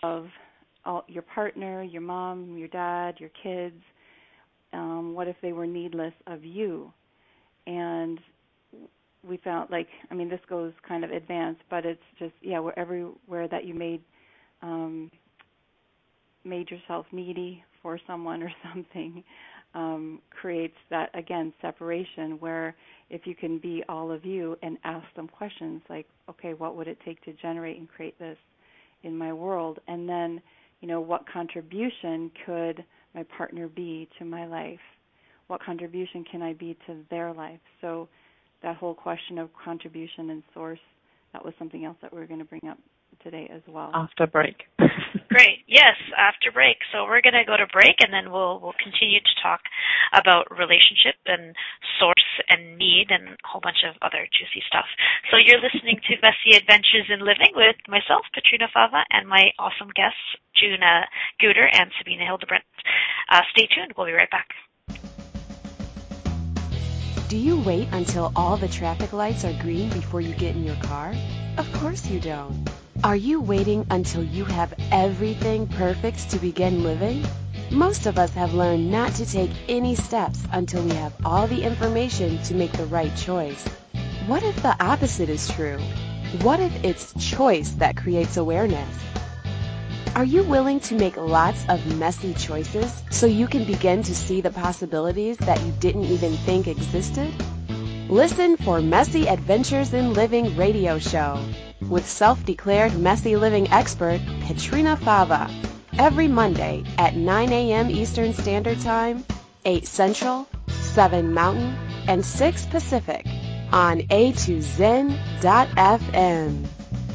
[0.03, 0.27] of
[0.85, 3.81] all, your partner, your mom, your dad, your kids?
[4.71, 6.93] Um, what if they were needless of you?
[7.65, 8.19] And
[9.27, 12.77] we found like I mean this goes kind of advanced, but it's just yeah, where
[12.77, 14.01] everywhere that you made
[14.62, 15.12] um
[16.43, 19.23] made yourself needy for someone or something
[19.75, 22.75] um creates that again separation where
[23.10, 26.88] if you can be all of you and ask them questions like okay what would
[26.88, 28.38] it take to generate and create this
[29.03, 29.79] in my world?
[29.88, 30.41] And then
[30.82, 34.79] you know what contribution could my partner be to my life?
[35.47, 37.60] What contribution can i be to their life?
[37.82, 38.08] So
[38.63, 40.80] that whole question of contribution and source,
[41.34, 42.78] that was something else that we are going to bring up
[43.24, 43.91] today as well.
[43.93, 44.63] After break.
[45.30, 45.62] Great.
[45.67, 46.78] Yes, after break.
[46.91, 49.62] So we're going to go to break and then we'll we'll continue to talk
[50.13, 51.54] about relationship and
[52.00, 54.88] source and need and a whole bunch of other juicy stuff.
[55.30, 59.91] So you're listening to Messy Adventures in Living with myself, Petrina Fava, and my awesome
[59.93, 60.24] guests,
[60.58, 61.06] Juna
[61.38, 62.65] Guder and Sabina Hildebrandt.
[63.30, 63.93] Uh, stay tuned.
[63.98, 64.50] We'll be right back.
[67.29, 70.77] Do you wait until all the traffic lights are green before you get in your
[70.77, 71.13] car?
[71.59, 72.67] Of course you don't.
[73.03, 77.23] Are you waiting until you have everything perfect to begin living?
[77.69, 81.61] Most of us have learned not to take any steps until we have all the
[81.61, 83.63] information to make the right choice.
[84.25, 85.77] What if the opposite is true?
[86.41, 88.89] What if it's choice that creates awareness?
[90.15, 94.41] Are you willing to make lots of messy choices so you can begin to see
[94.41, 97.32] the possibilities that you didn't even think existed?
[98.10, 101.41] Listen for Messy Adventures in Living radio show
[101.89, 105.50] with self-declared messy living expert Petrina Fava
[105.98, 107.89] every Monday at 9 a.m.
[107.89, 109.24] Eastern Standard Time,
[109.63, 113.26] 8 Central, 7 Mountain, and 6 Pacific
[113.72, 115.15] on a2zen.fm.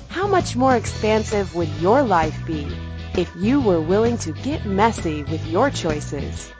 [0.08, 2.66] How much more expansive would your life be
[3.16, 6.50] if you were willing to get messy with your choices.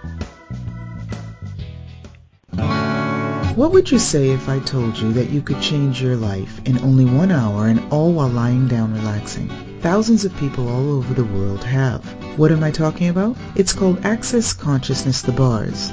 [3.57, 6.79] What would you say if I told you that you could change your life in
[6.79, 9.49] only one hour and all while lying down relaxing?
[9.81, 12.05] Thousands of people all over the world have.
[12.39, 13.37] What am I talking about?
[13.55, 15.93] It's called Access Consciousness the Bars.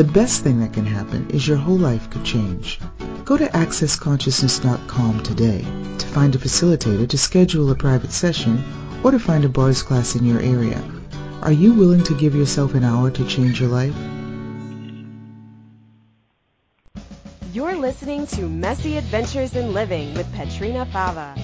[0.00, 2.80] The best thing that can happen is your whole life could change.
[3.26, 5.60] Go to accessconsciousness.com today
[5.98, 8.64] to find a facilitator to schedule a private session
[9.04, 10.82] or to find a bars class in your area.
[11.42, 13.94] Are you willing to give yourself an hour to change your life?
[17.52, 21.34] You're listening to Messy Adventures in Living with Petrina Fava.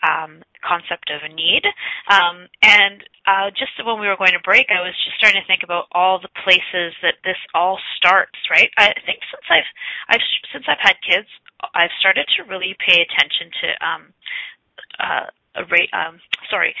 [0.00, 1.68] um, concept of a need.
[2.08, 5.46] Um, and uh, just when we were going to break, I was just starting to
[5.46, 8.38] think about all the places that this all starts.
[8.50, 8.70] Right?
[8.78, 9.70] I think since I've,
[10.08, 11.28] I've since I've had kids,
[11.74, 14.02] I've started to really pay attention to um,
[14.98, 15.26] uh,
[15.56, 16.74] a ra- um sorry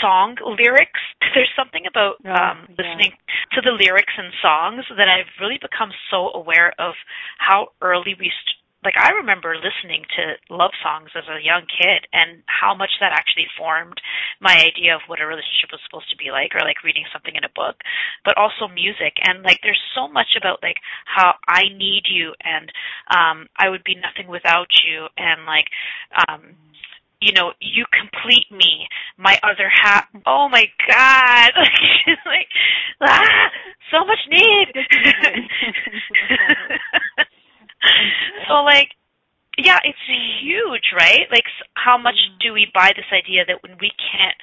[0.00, 1.00] song lyrics
[1.34, 2.78] there's something about Oh, um yeah.
[2.78, 3.12] listening
[3.52, 6.94] to the lyrics and songs that I've really become so aware of
[7.38, 8.30] how early we
[8.84, 13.14] like I remember listening to love songs as a young kid and how much that
[13.14, 13.98] actually formed
[14.40, 17.34] my idea of what a relationship was supposed to be like or like reading something
[17.34, 17.78] in a book
[18.24, 22.70] but also music and like there's so much about like how I need you and
[23.10, 25.70] um I would be nothing without you and like
[26.28, 26.58] um
[27.22, 30.06] you know, you complete me, my other half.
[30.26, 31.52] Oh my god,
[32.26, 32.48] like,
[33.00, 33.50] ah,
[33.90, 34.74] so much need.
[38.48, 38.90] so like,
[39.58, 39.98] yeah, it's
[40.40, 41.26] huge, right?
[41.30, 44.36] Like, how much do we buy this idea that when we can't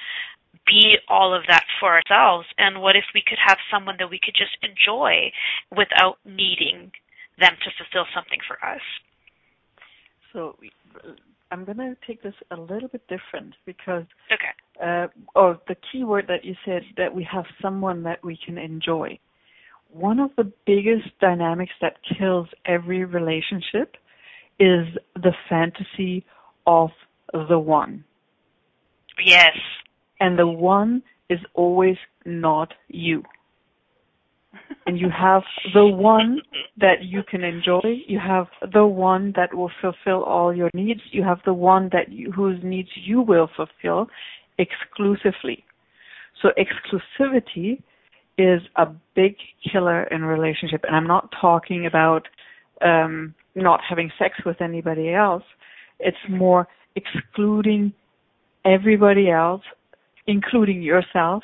[0.66, 4.20] be all of that for ourselves, and what if we could have someone that we
[4.22, 5.32] could just enjoy
[5.76, 6.92] without needing
[7.38, 8.82] them to fulfill something for us?
[10.32, 10.56] So
[11.50, 14.54] I'm going to take this a little bit different because, okay.
[14.80, 18.56] uh, or the key word that you said that we have someone that we can
[18.58, 19.18] enjoy.
[19.92, 23.96] One of the biggest dynamics that kills every relationship
[24.58, 26.24] is the fantasy
[26.66, 26.90] of
[27.32, 28.04] the one.
[29.24, 29.56] Yes.
[30.20, 33.22] And the one is always not you
[34.86, 35.42] and you have
[35.74, 36.40] the one
[36.78, 38.02] that you can enjoy.
[38.06, 41.00] You have the one that will fulfill all your needs.
[41.10, 44.08] You have the one that you, whose needs you will fulfill
[44.58, 45.64] exclusively.
[46.42, 47.82] So exclusivity
[48.40, 49.36] is a big
[49.70, 52.26] killer in relationship, and I'm not talking about
[52.82, 55.42] um, not having sex with anybody else.
[55.98, 56.66] It's more
[56.96, 57.92] excluding
[58.64, 59.62] everybody else,
[60.26, 61.42] including yourself,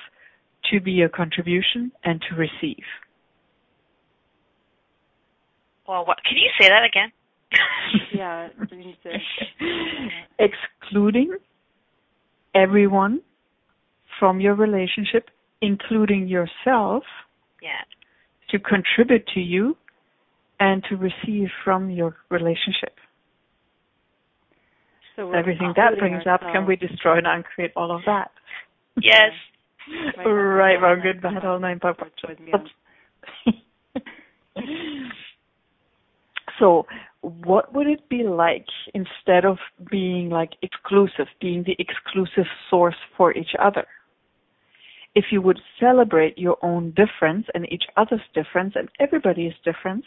[0.70, 2.84] to be a contribution and to receive.
[5.86, 7.12] Well, what, can you say that again?
[8.14, 8.48] yeah.
[10.38, 11.36] Excluding
[12.54, 13.20] everyone
[14.18, 15.28] from your relationship,
[15.62, 17.04] including yourself,
[17.62, 17.82] yeah.
[18.50, 19.76] to contribute to you
[20.60, 22.94] and to receive from your relationship.
[25.16, 28.30] So everything that brings up, can we destroy and uncreate all of that?
[29.00, 29.32] Yes.
[30.18, 32.00] right, right wrong, good, bad, all nine parts.
[36.58, 36.86] So,
[37.20, 39.58] what would it be like instead of
[39.90, 43.86] being like exclusive, being the exclusive source for each other?
[45.16, 50.04] If you would celebrate your own difference and each other's difference and everybody's difference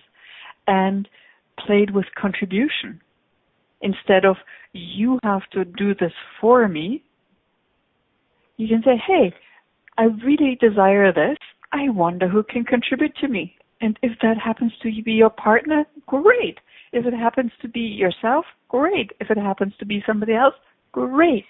[0.67, 1.09] and
[1.65, 3.01] played with contribution
[3.81, 4.35] instead of
[4.71, 7.03] you have to do this for me,
[8.57, 9.33] you can say, hey,
[9.97, 11.37] I really desire this.
[11.71, 13.55] I wonder who can contribute to me.
[13.81, 16.59] And if that happens to be your partner, great.
[16.91, 19.11] If it happens to be yourself, great.
[19.19, 20.55] If it happens to be somebody else,
[20.91, 21.45] great.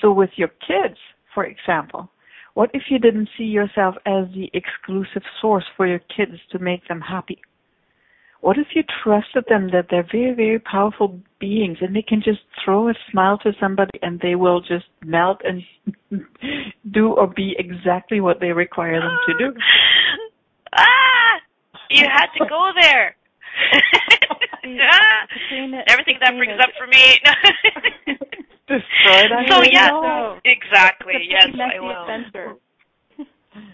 [0.00, 0.98] So with your kids,
[1.34, 2.10] for example,
[2.54, 6.88] what if you didn't see yourself as the exclusive source for your kids to make
[6.88, 7.40] them happy?
[8.40, 12.40] What if you trusted them that they're very, very powerful beings and they can just
[12.64, 15.62] throw a smile to somebody and they will just melt and
[16.92, 19.58] do or be exactly what they require them to do?
[20.74, 21.40] ah!
[21.90, 23.16] You had to go there.
[24.80, 25.26] ah!
[25.88, 28.15] Everything that brings up for me.
[28.68, 29.46] Destroy that.
[29.48, 31.14] So yeah, so, exactly.
[31.28, 32.02] Yes, I will.
[32.02, 32.54] Adventure.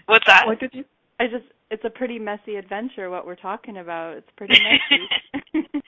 [0.05, 0.45] What's that?
[0.45, 0.85] What did you?
[1.19, 4.17] I just it's a pretty messy adventure what we're talking about.
[4.17, 5.03] It's pretty messy.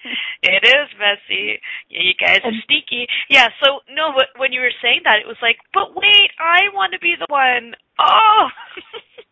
[0.41, 1.60] it is messy.
[1.89, 3.06] Yeah, you guys are sneaky.
[3.30, 6.74] Yeah, so no, but when you were saying that it was like, but wait, I
[6.74, 7.74] want to be the one.
[7.99, 8.47] Oh.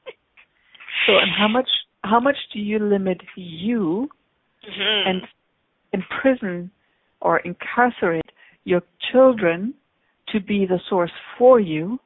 [1.08, 1.70] so and how much
[2.04, 4.10] how much do you limit you
[4.64, 5.10] mm-hmm.
[5.10, 5.22] and
[5.92, 6.70] imprison
[7.20, 8.23] or incarcerate
[8.64, 9.74] your children
[10.30, 12.00] to be the source for you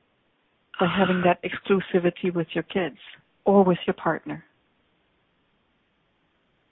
[0.79, 2.97] by having that exclusivity with your kids?
[3.47, 4.43] or with your partner.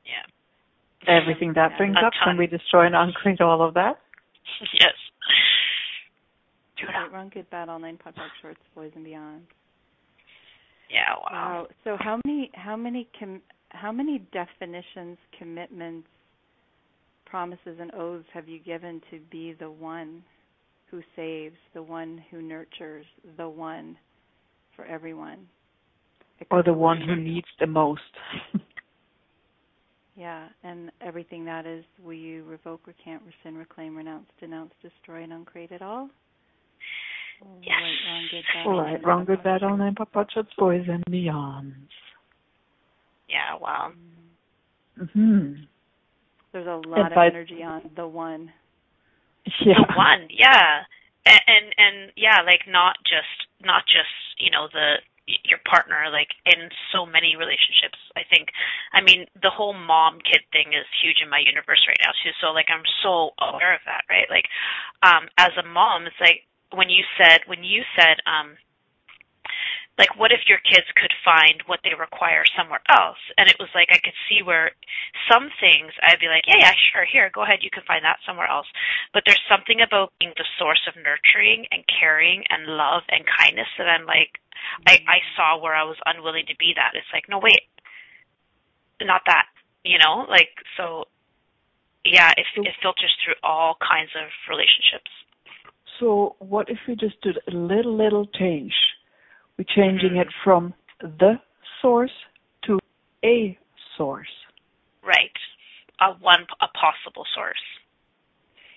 [0.05, 1.21] Yeah.
[1.21, 3.97] Everything that yeah, brings up, can we destroy and uncreate all of that?
[4.73, 4.91] yes.
[6.87, 9.43] Right, Run Good Bad All Nine Pop Shorts, Boys and Beyond.
[10.91, 11.27] Yeah, wow.
[11.31, 11.67] Wow.
[11.83, 16.07] So how many how many com- how many definitions, commitments,
[17.25, 20.23] promises and oaths have you given to be the one
[20.89, 23.05] who saves, the one who nurtures,
[23.37, 23.97] the one
[24.75, 25.47] for everyone?
[26.51, 28.01] or the one who needs the most.
[30.15, 35.33] yeah, and everything that is, will you revoke, recant, rescind, reclaim, renounce, denounce, destroy, and
[35.33, 36.09] uncreate it all?
[37.61, 37.73] Yes.
[37.81, 38.67] Right, wrong, good, bad.
[38.67, 40.25] All right, wrong, good, bad, all nine papa
[40.57, 41.73] boys and beyonds.
[43.27, 43.91] Yeah, wow.
[45.01, 45.53] Mm-hmm.
[46.55, 48.53] There's a lot of energy on the one.
[49.59, 49.75] Yeah.
[49.75, 50.87] The one, yeah.
[51.27, 55.03] And, and and yeah, like not just not just you know the
[55.43, 58.53] your partner like in so many relationships i think
[58.93, 62.29] i mean the whole mom kid thing is huge in my universe right now too
[62.37, 64.45] so like i'm so aware of that right like
[65.01, 66.45] um as a mom it's like
[66.77, 68.53] when you said when you said um
[69.97, 73.69] like what if your kids could find what they require somewhere else and it was
[73.73, 74.71] like i could see where
[75.31, 78.21] some things I'd be like, yeah, yeah, sure, here, go ahead, you can find that
[78.25, 78.67] somewhere else.
[79.13, 83.69] But there's something about being the source of nurturing and caring and love and kindness
[83.77, 84.37] that I'm like,
[84.87, 86.93] I, I saw where I was unwilling to be that.
[86.93, 87.65] It's like, no, wait,
[89.01, 89.45] not that,
[89.83, 91.05] you know, like, so
[92.05, 95.09] yeah, it, it filters through all kinds of relationships.
[95.99, 98.73] So what if we just did a little, little change?
[99.57, 101.39] We're changing it from the
[101.81, 102.11] source
[102.65, 102.79] to
[103.23, 103.57] a
[103.97, 104.27] source.
[105.05, 105.31] Right.
[106.01, 107.63] A one, a possible source.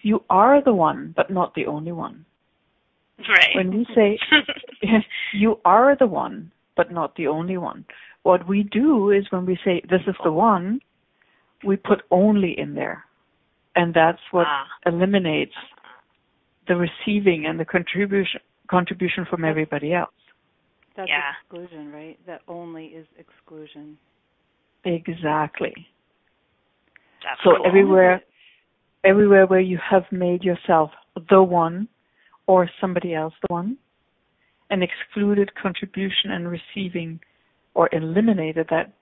[0.02, 2.24] You are the one, but not the only one.
[3.18, 3.56] Right.
[3.56, 4.18] When we say
[5.32, 7.84] you are the one, but not the only one,
[8.22, 10.80] what we do is when we say this is the one,
[11.64, 13.04] we put only in there.
[13.74, 14.66] And that's what ah.
[14.86, 15.54] eliminates
[16.68, 20.12] the receiving and the contribution contribution from everybody else.
[20.98, 21.30] That's yeah.
[21.40, 22.18] exclusion, right?
[22.26, 23.96] That only is exclusion.
[24.84, 25.72] Exactly.
[27.22, 27.66] That's so cool.
[27.66, 28.20] everywhere
[29.04, 30.90] everywhere where you have made yourself
[31.30, 31.86] the one
[32.48, 33.78] or somebody else the one
[34.70, 37.20] and excluded contribution and receiving
[37.74, 38.92] or eliminated that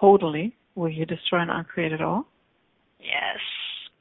[0.00, 2.26] totally, will you destroy and uncreate it all?
[2.98, 3.38] Yes.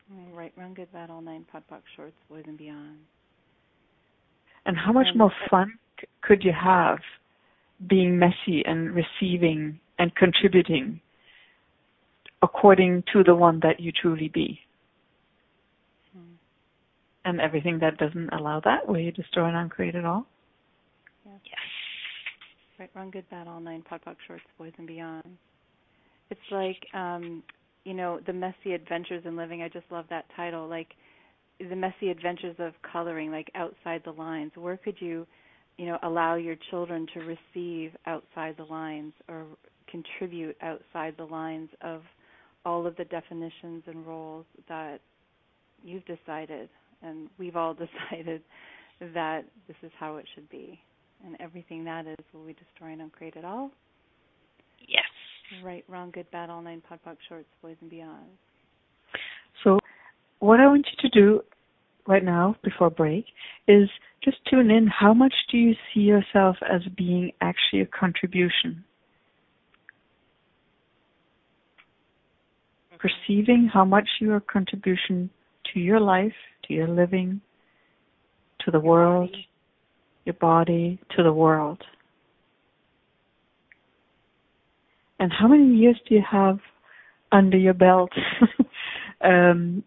[0.10, 3.00] Mm, right, run, good, bad, all nine, POD POC, shorts, boys and beyond.
[4.66, 7.00] And how much and more fun c- could you have
[7.88, 11.00] being messy and receiving and contributing
[12.42, 14.60] according to the one that you truly be?
[16.14, 16.36] Hmm.
[17.26, 20.26] And everything that doesn't allow that, will you destroy and uncreate it all?
[21.26, 21.40] Yes.
[21.46, 21.60] yes.
[22.80, 25.38] Right, run, good, bad, all nine, POD POC, shorts, boys and beyond.
[26.30, 27.44] It's like um
[27.86, 29.62] you know, the messy adventures in living.
[29.62, 30.68] I just love that title.
[30.68, 30.90] Like
[31.60, 34.52] the messy adventures of coloring, like outside the lines.
[34.56, 35.26] Where could you,
[35.78, 39.46] you know, allow your children to receive outside the lines or
[39.90, 42.02] contribute outside the lines of
[42.66, 45.00] all of the definitions and roles that
[45.84, 46.70] you've decided
[47.02, 47.74] and we've all
[48.10, 48.42] decided
[49.14, 50.80] that this is how it should be.
[51.26, 53.72] And everything that is, will we destroy and uncreate it all?
[54.88, 55.04] Yes.
[55.64, 58.26] Right, wrong, good, bad, all nine POD POC shorts, boys and beyond.
[59.64, 59.80] So,
[60.40, 61.42] what I want you to do
[62.08, 63.26] right now before break
[63.68, 63.90] is
[64.26, 64.88] just tune in.
[64.88, 68.84] How much do you see yourself as being actually a contribution?
[72.98, 75.30] Perceiving how much you are a contribution
[75.72, 77.40] to your life, to your living,
[78.62, 79.36] to the world,
[80.26, 81.84] your body, to the world.
[85.20, 86.60] And how many years do you have
[87.32, 88.12] under your belt
[89.22, 89.84] um,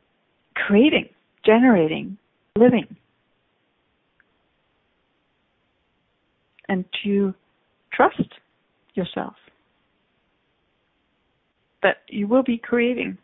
[0.54, 1.08] creating,
[1.44, 2.16] generating,
[2.56, 2.96] living?
[6.68, 7.34] And to
[7.92, 8.28] trust
[8.94, 9.34] yourself
[11.82, 13.16] that you will be creating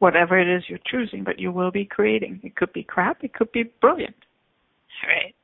[0.00, 2.40] whatever it is you're choosing, but you will be creating.
[2.42, 4.16] It could be crap, it could be brilliant.
[5.06, 5.34] Right.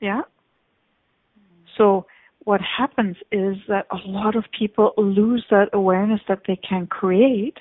[0.00, 0.22] Yeah.
[1.76, 2.06] So
[2.44, 7.58] what happens is that a lot of people lose that awareness that they can create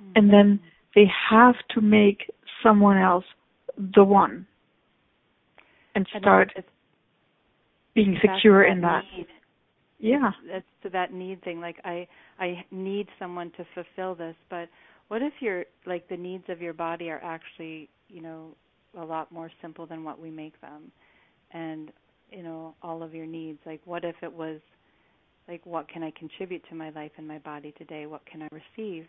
[0.00, 0.12] mm-hmm.
[0.16, 0.60] and then
[0.94, 2.30] they have to make
[2.62, 3.24] someone else
[3.94, 4.46] the one
[5.94, 6.52] and start
[7.94, 9.04] being secure in that.
[9.16, 9.26] need.
[9.98, 10.32] yeah.
[10.50, 11.60] That's to that need thing.
[11.60, 12.06] Like i
[12.38, 14.68] i need someone to fulfill this but
[15.08, 18.48] what if your like the needs of your body are actually you know
[18.98, 20.90] a lot more simple than what we make them?
[21.52, 21.92] And
[22.30, 23.58] you know all of your needs.
[23.64, 24.60] Like what if it was
[25.46, 28.06] like what can i contribute to my life and my body today?
[28.06, 29.06] What can i receive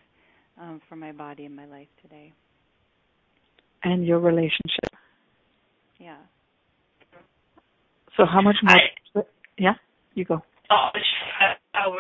[0.62, 2.34] um, from my body and my life today?
[3.84, 4.94] And your relationship.
[6.00, 6.18] Yeah
[8.18, 8.76] so how much more?
[8.76, 9.22] I,
[9.58, 9.74] yeah
[10.14, 10.42] you go.
[10.70, 10.90] Oh
[11.74, 11.98] our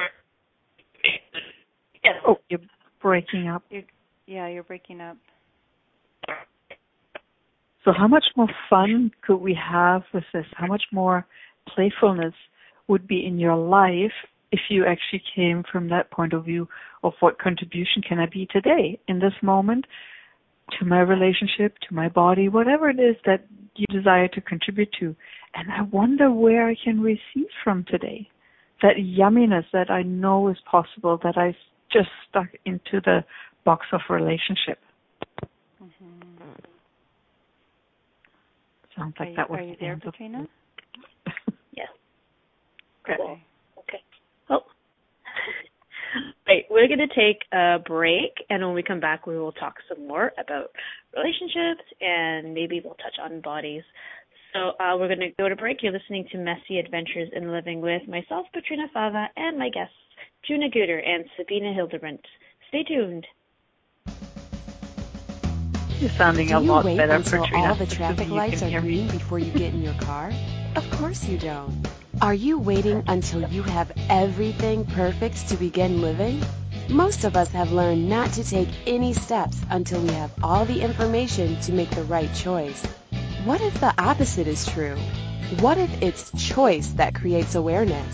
[2.27, 2.59] oh you're
[3.01, 3.63] breaking up.
[3.69, 3.83] You're,
[4.27, 5.17] yeah you're breaking up.
[7.83, 10.45] So how much more fun could we have with this?
[10.53, 11.25] How much more
[11.67, 12.33] playfulness
[12.87, 14.11] would be in your life
[14.51, 16.67] if you actually came from that point of view
[17.03, 19.85] of what contribution can I be today in this moment
[20.79, 23.45] to my relationship, to my body, whatever it is that
[23.75, 25.15] you desire to contribute to.
[25.55, 28.27] And I wonder where I can receive from today.
[28.81, 31.55] That yumminess that I know is possible that I
[31.91, 33.23] just stuck into the
[33.63, 34.79] box of relationship.
[35.81, 36.25] Mm-hmm.
[38.97, 40.47] Sounds like are that was Are you there, Petrina?
[41.75, 41.87] yes.
[43.05, 43.37] Cool.
[43.79, 44.01] Okay.
[44.49, 44.59] Oh.
[46.47, 49.75] Right, we're going to take a break, and when we come back, we will talk
[49.89, 50.69] some more about
[51.13, 53.81] relationships, and maybe we'll touch on bodies.
[54.55, 55.83] So uh, we're going to go to break.
[55.83, 59.93] You're listening to Messy Adventures in Living with myself, Petrina Fava, and my guests,
[60.47, 62.21] Juna Guder and Sabina Hildebrandt.
[62.69, 63.27] Stay tuned.
[65.99, 67.67] You're sounding Do a you lot wait better, until Petrina.
[67.67, 70.31] all the traffic lights are green before you get in your car?
[70.75, 71.87] Of course you don't.
[72.21, 76.41] Are you waiting until you have everything perfect to begin living?
[76.89, 80.81] Most of us have learned not to take any steps until we have all the
[80.81, 82.85] information to make the right choice.
[83.45, 84.97] What if the opposite is true?
[85.59, 88.11] What if it's choice that creates awareness?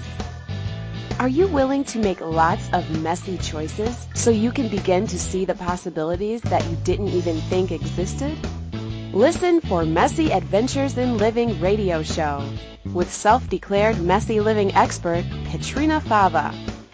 [1.20, 5.46] Are you willing to make lots of messy choices so you can begin to see
[5.46, 8.38] the possibilities that you didn't even think existed?
[9.14, 12.44] Listen for Messy Adventures in Living radio show
[12.94, 16.54] with self-declared messy living expert Petrina Fava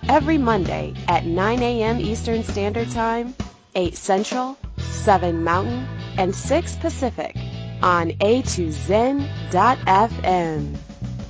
[0.10, 2.00] every Monday at 9 a.m.
[2.00, 3.34] Eastern Standard Time,
[3.74, 5.88] 8 Central, 7 Mountain,
[6.20, 7.36] and 6 Pacific
[7.82, 9.28] on A2Zen.fm.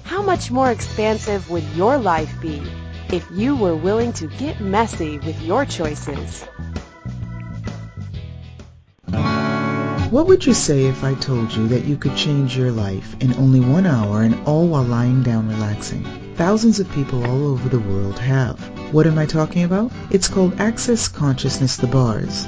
[0.04, 2.62] How much more expansive would your life be
[3.10, 6.46] if you were willing to get messy with your choices?
[10.10, 13.34] What would you say if I told you that you could change your life in
[13.34, 16.06] only one hour and all while lying down relaxing?
[16.36, 18.58] Thousands of people all over the world have.
[18.94, 19.92] What am I talking about?
[20.10, 22.48] It's called Access Consciousness the Bars.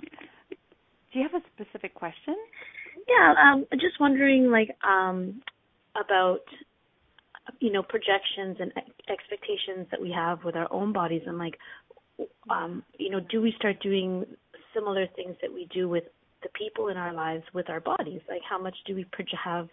[1.12, 2.34] Do you have a specific question?
[3.08, 5.42] Yeah, um, just wondering, like, um,
[5.96, 6.40] about
[7.60, 11.58] you know projections and ex- expectations that we have with our own bodies, and like,
[12.48, 14.24] um, you know, do we start doing
[14.72, 16.04] similar things that we do with
[16.42, 18.20] the people in our lives with our bodies?
[18.28, 19.68] Like, how much do we proje- have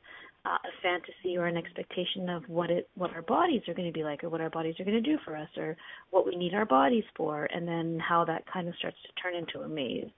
[0.46, 3.94] uh, a fantasy or an expectation of what it what our bodies are going to
[3.94, 5.78] be like, or what our bodies are going to do for us, or
[6.10, 9.36] what we need our bodies for, and then how that kind of starts to turn
[9.36, 10.10] into a maze,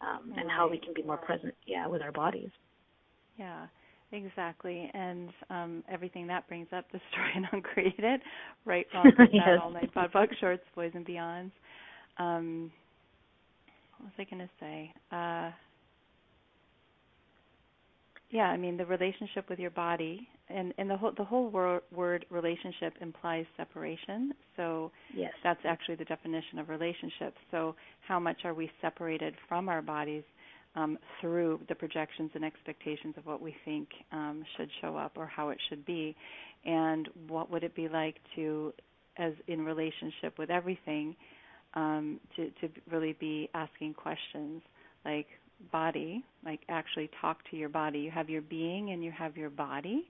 [0.00, 2.50] um, and how we can be more present, yeah, with our bodies.
[3.38, 3.66] Yeah,
[4.12, 4.90] exactly.
[4.92, 8.20] And um, everything that brings up, Destroy and Uncreate It,
[8.64, 9.44] Right, Wrong, Yes.
[9.46, 11.52] Bad, All Night, POD, POC, Shorts, Boys and Beyonds.
[12.18, 12.72] Um,
[13.98, 14.92] what was I going to say?
[15.12, 15.50] Uh,
[18.30, 21.82] yeah, I mean the relationship with your body, and and the whole the whole wor-
[21.94, 24.32] word relationship implies separation.
[24.56, 25.32] So Yes.
[25.42, 27.34] that's actually the definition of relationship.
[27.50, 27.74] So
[28.06, 30.22] how much are we separated from our bodies
[30.76, 35.26] um, through the projections and expectations of what we think um, should show up or
[35.26, 36.14] how it should be,
[36.64, 38.72] and what would it be like to,
[39.18, 41.16] as in relationship with everything,
[41.74, 44.62] um, to to really be asking questions
[45.04, 45.26] like
[45.72, 47.98] body, like actually talk to your body.
[48.00, 50.08] You have your being and you have your body,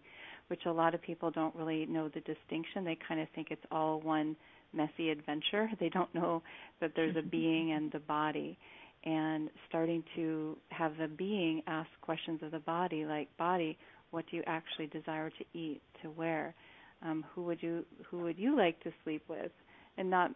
[0.49, 2.85] which a lot of people don't really know the distinction.
[2.85, 4.37] They kind of think it's all one
[4.73, 5.71] messy adventure.
[5.81, 6.43] They don't know
[6.81, 8.59] that there's a being and the body.
[9.05, 13.79] And starting to have the being ask questions of the body, like body,
[14.11, 16.55] what do you actually desire to eat, to wear?
[17.03, 19.53] Um, who would you who would you like to sleep with?
[19.99, 20.31] And not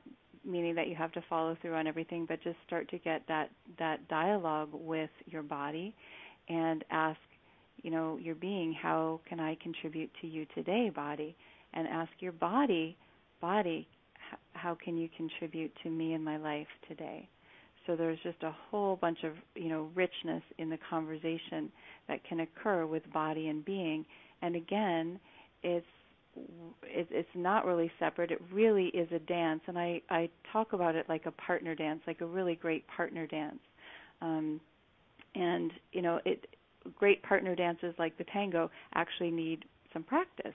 [0.45, 3.51] meaning that you have to follow through on everything, but just start to get that
[3.79, 5.95] that dialogue with your body
[6.49, 7.19] and ask,
[7.83, 11.35] you know, your being, how can I contribute to you today, body?
[11.73, 12.97] And ask your body,
[13.41, 13.89] body,
[14.53, 17.29] how can you contribute to me in my life today?
[17.87, 21.71] So there's just a whole bunch of, you know, richness in the conversation
[22.09, 24.07] that can occur with body and being.
[24.41, 25.21] And again,
[25.63, 25.87] it's
[26.83, 28.31] it, it's not really separate.
[28.31, 32.01] It really is a dance, and I I talk about it like a partner dance,
[32.07, 33.61] like a really great partner dance.
[34.21, 34.61] Um,
[35.35, 36.47] and you know, it
[36.97, 40.55] great partner dances like the tango actually need some practice,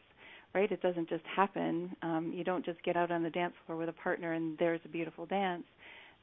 [0.53, 0.71] right?
[0.71, 1.95] It doesn't just happen.
[2.01, 4.81] Um, you don't just get out on the dance floor with a partner and there's
[4.85, 5.63] a beautiful dance.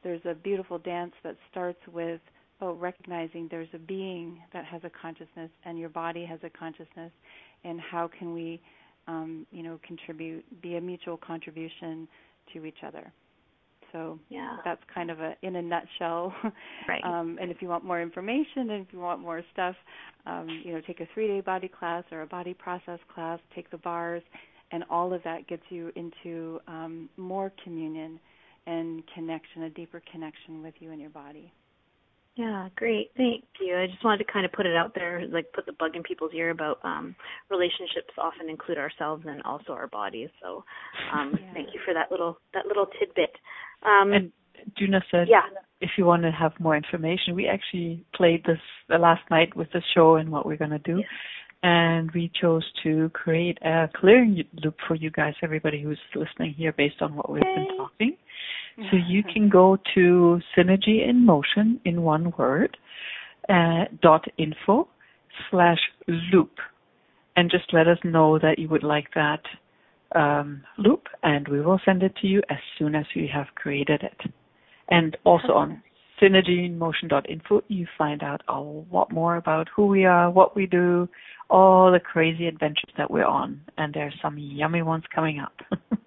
[0.02, 2.20] There's a beautiful dance that starts with
[2.60, 7.12] oh recognizing there's a being that has a consciousness and your body has a consciousness,
[7.64, 8.60] and how can we
[9.06, 12.08] um, you know, contribute, be a mutual contribution
[12.52, 13.12] to each other.
[13.92, 14.56] So yeah.
[14.64, 16.34] that's kind of a in a nutshell.
[16.88, 17.02] Right.
[17.02, 19.74] um, and if you want more information and if you want more stuff,
[20.26, 23.70] um, you know, take a three day body class or a body process class, take
[23.70, 24.22] the bars,
[24.70, 28.20] and all of that gets you into um, more communion
[28.66, 31.52] and connection, a deeper connection with you and your body.
[32.36, 33.12] Yeah, great.
[33.16, 33.78] Thank you.
[33.78, 36.02] I just wanted to kind of put it out there, like put the bug in
[36.02, 37.16] people's ear about um
[37.50, 40.28] relationships often include ourselves and also our bodies.
[40.42, 40.62] So
[41.14, 41.52] um yeah.
[41.54, 43.30] thank you for that little that little tidbit.
[43.82, 44.32] Um and
[44.76, 45.42] Juna said yeah.
[45.80, 48.60] if you want to have more information, we actually played this
[48.90, 50.98] the last night with the show and what we're gonna do.
[50.98, 51.08] Yes.
[51.62, 56.72] And we chose to create a clearing loop for you guys, everybody who's listening here
[56.72, 58.16] based on what we've been talking.
[58.76, 62.76] So you can go to Synergy in Motion in one word
[63.48, 64.86] uh, dot info
[65.50, 66.50] slash loop
[67.36, 69.40] and just let us know that you would like that
[70.14, 74.02] um, loop and we will send it to you as soon as we have created
[74.02, 74.30] it.
[74.90, 75.82] And also on
[76.20, 81.08] synergyinmotion.info you find out a lot more about who we are, what we do,
[81.48, 83.60] all the crazy adventures that we're on.
[83.78, 85.54] And there's some yummy ones coming up.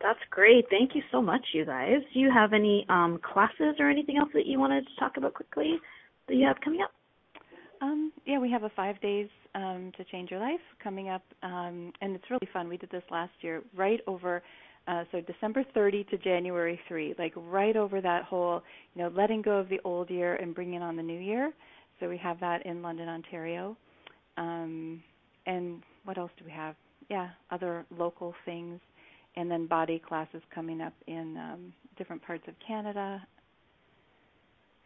[0.00, 0.66] That's great.
[0.70, 2.00] Thank you so much, you guys.
[2.12, 5.34] Do you have any um, classes or anything else that you wanted to talk about
[5.34, 5.76] quickly
[6.28, 6.90] that you have coming up?
[7.80, 11.92] Um, yeah, we have a five days um, to change your life coming up, um,
[12.00, 12.68] and it's really fun.
[12.68, 14.42] We did this last year, right over,
[14.88, 18.62] uh, so December 30 to January 3, like right over that whole,
[18.94, 21.52] you know, letting go of the old year and bringing on the new year.
[22.00, 23.76] So we have that in London, Ontario.
[24.36, 25.02] Um,
[25.46, 26.76] and what else do we have?
[27.08, 28.80] Yeah, other local things
[29.36, 33.22] and then body classes coming up in um, different parts of Canada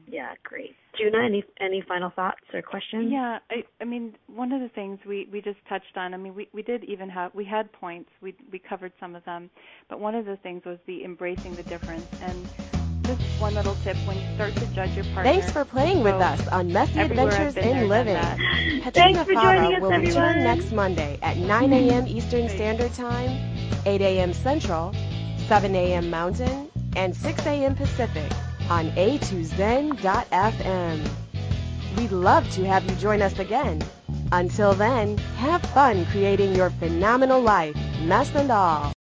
[0.08, 0.76] Yeah, great.
[0.98, 3.10] Juna, any any final thoughts or questions?
[3.12, 6.14] Yeah, I I mean one of the things we we just touched on.
[6.14, 8.10] I mean we we did even have we had points.
[8.22, 9.50] We we covered some of them,
[9.90, 12.48] but one of the things was the embracing the difference and
[13.06, 15.32] just one little tip when you start to judge your partner.
[15.32, 18.16] Thanks for playing with us on Messy Adventures in Living.
[18.94, 22.08] Thanks for joining us, will return next Monday at 9 a.m.
[22.08, 23.30] Eastern Standard Time,
[23.86, 24.34] 8 a.m.
[24.34, 24.94] Central,
[25.48, 26.10] 7 a.m.
[26.10, 26.67] Mountain,
[26.98, 27.76] and 6 a.m.
[27.76, 28.32] Pacific
[28.70, 30.00] on a2zen.fm.
[31.96, 33.82] we'd love to have you join us again.
[34.32, 38.97] Until then, have fun creating your phenomenal life, mess and all.